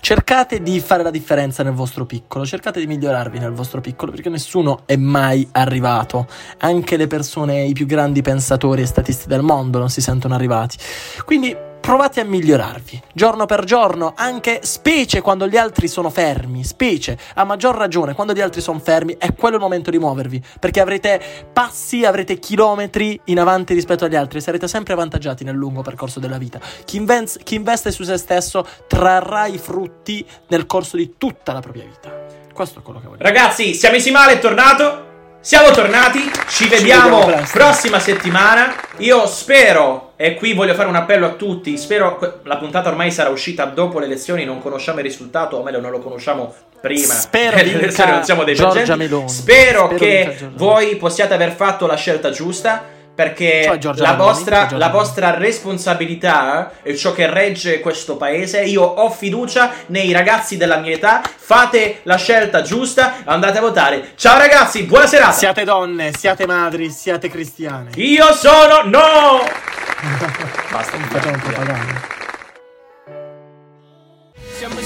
Cercate 0.00 0.62
di 0.62 0.80
fare 0.80 1.02
la 1.02 1.10
differenza 1.10 1.62
nel 1.62 1.74
vostro 1.74 2.06
piccolo, 2.06 2.46
cercate 2.46 2.80
di 2.80 2.86
migliorarvi 2.86 3.38
nel 3.38 3.52
vostro 3.52 3.82
piccolo 3.82 4.10
perché 4.10 4.30
nessuno 4.30 4.84
è 4.86 4.96
mai 4.96 5.46
arrivato. 5.52 6.26
Anche 6.60 6.96
le 6.96 7.08
persone, 7.08 7.64
i 7.64 7.74
più 7.74 7.84
grandi 7.84 8.22
pensatori 8.22 8.80
e 8.80 8.86
statisti 8.86 9.28
del 9.28 9.42
mondo 9.42 9.78
non 9.78 9.90
si 9.90 10.00
sentono 10.00 10.34
arrivati. 10.34 10.78
Quindi 11.26 11.67
provate 11.80 12.20
a 12.20 12.24
migliorarvi 12.24 13.02
giorno 13.12 13.46
per 13.46 13.64
giorno, 13.64 14.12
anche 14.16 14.60
specie 14.62 15.20
quando 15.20 15.46
gli 15.48 15.56
altri 15.56 15.88
sono 15.88 16.10
fermi, 16.10 16.64
specie 16.64 17.18
a 17.34 17.44
maggior 17.44 17.74
ragione 17.76 18.14
quando 18.14 18.32
gli 18.32 18.40
altri 18.40 18.60
sono 18.60 18.78
fermi, 18.78 19.16
è 19.18 19.34
quello 19.34 19.56
il 19.56 19.62
momento 19.62 19.90
di 19.90 19.98
muovervi 19.98 20.42
perché 20.60 20.80
avrete 20.80 21.20
passi, 21.52 22.04
avrete 22.04 22.38
chilometri 22.38 23.20
in 23.24 23.40
avanti 23.40 23.74
rispetto 23.74 24.04
agli 24.04 24.16
altri, 24.16 24.40
sarete 24.40 24.68
sempre 24.68 24.92
avvantaggiati 24.92 25.44
nel 25.44 25.56
lungo 25.56 25.82
percorso 25.82 26.20
della 26.20 26.38
vita. 26.38 26.60
Chi, 26.84 26.96
inven- 26.96 27.26
chi 27.42 27.54
investe 27.54 27.90
su 27.90 28.04
se 28.04 28.16
stesso 28.16 28.66
trarrà 28.86 29.46
i 29.46 29.58
frutti 29.58 30.24
nel 30.48 30.66
corso 30.66 30.96
di 30.96 31.14
tutta 31.16 31.52
la 31.52 31.60
propria 31.60 31.84
vita. 31.84 32.26
Questo 32.52 32.80
è 32.80 32.82
quello 32.82 33.00
che 33.00 33.06
voglio. 33.06 33.22
Ragazzi, 33.22 33.74
siamo 33.74 33.96
Male 34.10 34.32
è 34.32 34.38
tornato. 34.38 35.07
Siamo 35.48 35.70
tornati. 35.70 36.30
Ci 36.46 36.68
vediamo, 36.68 37.20
vediamo 37.20 37.36
presto. 37.38 37.56
prossima 37.56 37.98
settimana. 37.98 38.74
Io 38.98 39.26
spero, 39.26 40.12
e 40.16 40.34
qui 40.34 40.52
voglio 40.52 40.74
fare 40.74 40.90
un 40.90 40.94
appello 40.94 41.24
a 41.24 41.30
tutti. 41.30 41.78
Spero 41.78 42.42
la 42.42 42.58
puntata 42.58 42.90
ormai 42.90 43.10
sarà 43.10 43.30
uscita 43.30 43.64
dopo 43.64 43.98
le 43.98 44.04
elezioni. 44.04 44.44
Non 44.44 44.60
conosciamo 44.60 44.98
il 44.98 45.06
risultato, 45.06 45.56
o 45.56 45.62
meglio, 45.62 45.80
non 45.80 45.90
lo 45.90 46.00
conosciamo 46.00 46.54
prima. 46.82 47.14
Spero 47.14 47.56
delle 47.64 47.72
elezioni, 47.72 48.10
non 48.10 48.24
siamo 48.24 48.44
dei 48.44 48.54
Giorgia. 48.54 48.94
Meloni. 48.94 49.26
Spero, 49.30 49.86
Spero 49.86 49.98
che 49.98 50.36
voi 50.52 50.96
possiate 50.96 51.32
aver 51.32 51.52
fatto 51.52 51.86
la 51.86 51.96
scelta 51.96 52.28
giusta. 52.28 52.84
Perché 53.18 53.80
Cioè 53.80 53.96
la, 53.96 54.12
vostra, 54.12 54.68
la 54.70 54.90
vostra 54.90 55.36
responsabilità 55.36 56.70
è 56.82 56.94
ciò 56.94 57.12
che 57.12 57.28
regge 57.28 57.80
questo 57.80 58.16
paese. 58.16 58.62
Io 58.62 58.84
ho 58.84 59.10
fiducia 59.10 59.72
nei 59.86 60.12
ragazzi 60.12 60.56
della 60.56 60.76
mia 60.76 60.94
età. 60.94 61.20
Fate 61.36 61.98
la 62.04 62.14
scelta 62.14 62.62
giusta, 62.62 63.14
andate 63.24 63.58
a 63.58 63.60
votare. 63.60 64.12
Ciao 64.14 64.38
ragazzi, 64.38 64.84
buona 64.84 65.08
serata. 65.08 65.32
Siate 65.32 65.64
donne, 65.64 66.12
siate 66.16 66.46
madri, 66.46 66.90
siate 66.90 67.28
cristiane. 67.28 67.90
Io 67.96 68.32
sono 68.34 68.82
no. 68.84 69.40
Basta, 70.70 70.96
Non 70.96 71.08
facciamo 71.08 71.38
propaganda. 71.38 72.17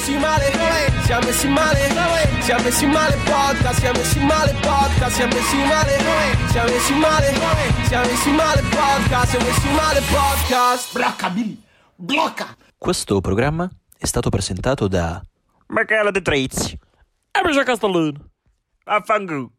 Messi 0.02 0.18
male, 0.18 0.50
siamo 1.04 1.26
messi 1.26 1.46
male, 1.46 1.78
siamo 2.40 2.62
messi 2.64 2.86
male 2.86 3.14
podcast, 3.18 3.78
siamo 3.78 3.98
messi 4.00 4.18
male 4.18 4.52
podcast, 4.54 5.14
siamo 5.14 5.32
messi 5.32 5.56
male, 5.58 5.98
siamo 6.50 6.68
messi 6.70 6.94
male, 6.94 7.32
siamo 7.86 8.06
messi 8.06 8.30
male 8.32 8.62
podcast, 8.62 9.30
siamo 9.30 9.46
messi 9.46 9.68
male 9.68 10.00
podcast. 10.00 10.92
Blocca 10.92 11.30
Billy, 11.30 11.62
blocca! 11.94 12.56
Questo 12.76 13.20
programma 13.20 13.70
è 13.96 14.04
stato 14.04 14.28
presentato 14.28 14.88
da 14.88 15.22
Michele 15.68 16.10
De 16.10 16.20
Trezzi. 16.20 16.76
E 17.30 17.40
Michele 17.44 17.62
Castellone. 17.62 18.18
Affangu. 18.82 19.52